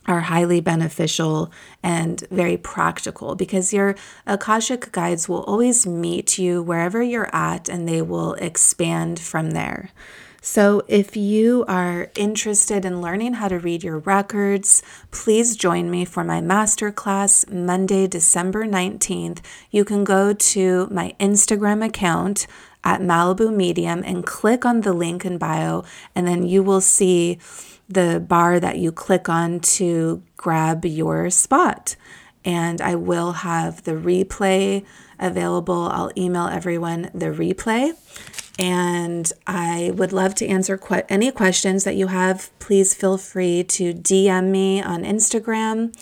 are 0.06 0.20
highly 0.20 0.62
beneficial 0.62 1.52
and 1.82 2.24
very 2.30 2.56
practical 2.56 3.34
because 3.34 3.70
your 3.70 3.94
Akashic 4.26 4.90
guides 4.90 5.28
will 5.28 5.42
always 5.44 5.86
meet 5.86 6.38
you 6.38 6.62
wherever 6.62 7.02
you're 7.02 7.34
at 7.36 7.68
and 7.68 7.86
they 7.86 8.00
will 8.00 8.32
expand 8.34 9.20
from 9.20 9.50
there. 9.50 9.90
So, 10.42 10.82
if 10.88 11.18
you 11.18 11.66
are 11.68 12.10
interested 12.16 12.86
in 12.86 13.02
learning 13.02 13.34
how 13.34 13.48
to 13.48 13.58
read 13.58 13.84
your 13.84 13.98
records, 13.98 14.82
please 15.10 15.54
join 15.54 15.90
me 15.90 16.06
for 16.06 16.24
my 16.24 16.40
masterclass 16.40 17.52
Monday, 17.52 18.06
December 18.06 18.64
19th. 18.64 19.40
You 19.70 19.84
can 19.84 20.02
go 20.02 20.32
to 20.32 20.88
my 20.90 21.14
Instagram 21.20 21.84
account 21.84 22.46
at 22.84 23.00
Malibu 23.00 23.54
Medium 23.54 24.02
and 24.04 24.24
click 24.24 24.64
on 24.64 24.80
the 24.80 24.92
link 24.92 25.24
in 25.24 25.38
bio, 25.38 25.84
and 26.14 26.26
then 26.26 26.46
you 26.46 26.62
will 26.62 26.80
see 26.80 27.38
the 27.88 28.24
bar 28.26 28.60
that 28.60 28.78
you 28.78 28.92
click 28.92 29.28
on 29.28 29.60
to 29.60 30.22
grab 30.36 30.84
your 30.84 31.28
spot. 31.28 31.96
And 32.44 32.80
I 32.80 32.94
will 32.94 33.32
have 33.32 33.84
the 33.84 33.92
replay 33.92 34.84
available. 35.18 35.88
I'll 35.92 36.12
email 36.16 36.46
everyone 36.46 37.10
the 37.12 37.26
replay. 37.26 37.92
And 38.58 39.30
I 39.46 39.92
would 39.94 40.12
love 40.12 40.34
to 40.36 40.46
answer 40.46 40.76
que- 40.76 41.02
any 41.08 41.30
questions 41.32 41.84
that 41.84 41.96
you 41.96 42.06
have. 42.06 42.50
Please 42.58 42.94
feel 42.94 43.18
free 43.18 43.64
to 43.64 43.92
DM 43.92 44.50
me 44.50 44.82
on 44.82 45.02
Instagram. 45.02 45.94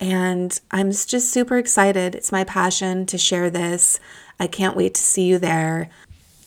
And 0.00 0.58
I'm 0.70 0.90
just 0.92 1.30
super 1.30 1.58
excited. 1.58 2.14
It's 2.14 2.32
my 2.32 2.44
passion 2.44 3.04
to 3.06 3.18
share 3.18 3.50
this. 3.50 3.98
I 4.38 4.46
can't 4.46 4.76
wait 4.76 4.94
to 4.94 5.00
see 5.00 5.24
you 5.24 5.38
there. 5.38 5.90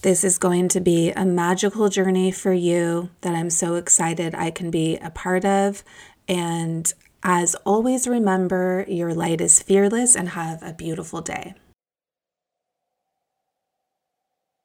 This 0.01 0.23
is 0.23 0.39
going 0.39 0.67
to 0.69 0.79
be 0.79 1.11
a 1.11 1.25
magical 1.25 1.87
journey 1.87 2.31
for 2.31 2.51
you 2.51 3.11
that 3.21 3.35
I'm 3.35 3.51
so 3.51 3.75
excited 3.75 4.33
I 4.33 4.49
can 4.49 4.71
be 4.71 4.97
a 4.97 5.11
part 5.11 5.45
of. 5.45 5.83
And 6.27 6.91
as 7.21 7.53
always, 7.65 8.07
remember 8.07 8.83
your 8.87 9.13
light 9.13 9.41
is 9.41 9.61
fearless 9.61 10.15
and 10.15 10.29
have 10.29 10.63
a 10.63 10.73
beautiful 10.73 11.21
day. 11.21 11.53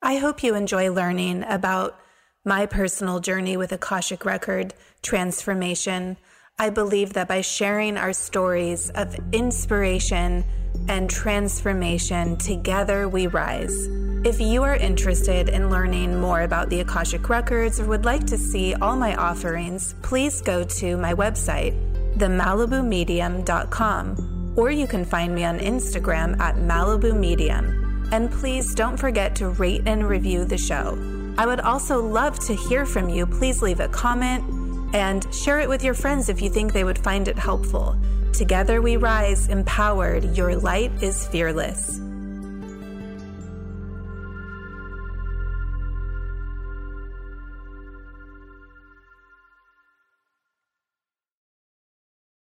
I 0.01 0.17
hope 0.17 0.43
you 0.43 0.55
enjoy 0.55 0.91
learning 0.91 1.45
about 1.47 2.01
my 2.43 2.65
personal 2.65 3.21
journey 3.21 3.59
with 3.59 3.73
Akashic 3.73 4.25
Record 4.25 4.73
transformation. 5.03 6.17
I 6.59 6.71
believe 6.71 7.13
that 7.13 7.29
by 7.29 7.43
sharing 7.43 7.99
our 7.99 8.15
stories 8.15 8.89
of 8.95 9.15
inspiration 9.33 10.43
and 10.89 11.11
transformation, 11.11 12.39
together 12.39 13.11
we 13.11 13.27
rise. 13.27 13.89
If 14.25 14.41
you 14.41 14.63
are 14.63 14.75
interested 14.75 15.51
in 15.51 15.69
learning 15.69 16.19
more 16.19 16.41
about 16.41 16.71
the 16.71 16.81
Akashic 16.81 17.29
Records 17.29 17.79
or 17.79 17.85
would 17.89 18.07
like 18.07 18.25
to 18.29 18.39
see 18.39 18.75
all 18.77 18.97
my 18.97 19.15
offerings, 19.17 19.97
please 20.01 20.41
go 20.41 20.65
to 20.65 20.97
my 20.97 21.13
website, 21.13 21.75
themalibumedium.com, 22.17 24.55
or 24.57 24.71
you 24.71 24.87
can 24.87 25.05
find 25.05 25.35
me 25.35 25.45
on 25.45 25.59
Instagram 25.59 26.41
at 26.41 26.57
Malibu 26.57 27.15
Medium. 27.15 28.09
And 28.13 28.31
please 28.31 28.75
don't 28.75 28.97
forget 28.97 29.37
to 29.37 29.51
rate 29.51 29.83
and 29.85 30.09
review 30.09 30.47
the 30.47 30.57
show. 30.57 30.97
I 31.37 31.45
would 31.45 31.61
also 31.61 32.03
love 32.03 32.39
to 32.47 32.55
hear 32.55 32.87
from 32.87 33.11
you. 33.11 33.27
Please 33.27 33.61
leave 33.61 33.81
a 33.81 33.89
comment 33.89 34.56
and 34.97 35.27
share 35.35 35.61
it 35.61 35.69
with 35.69 35.85
your 35.85 35.93
friends 35.93 36.31
if 36.31 36.41
you 36.41 36.49
think 36.49 36.73
they 36.73 36.83
would 36.83 36.99
find 36.99 37.29
it 37.29 37.39
helpful. 37.39 37.95
Together 38.33 38.81
we 38.81 38.97
rise, 38.97 39.49
empowered. 39.49 40.25
Your 40.35 40.57
light 40.57 40.91
is 41.03 41.27
fearless. 41.27 42.01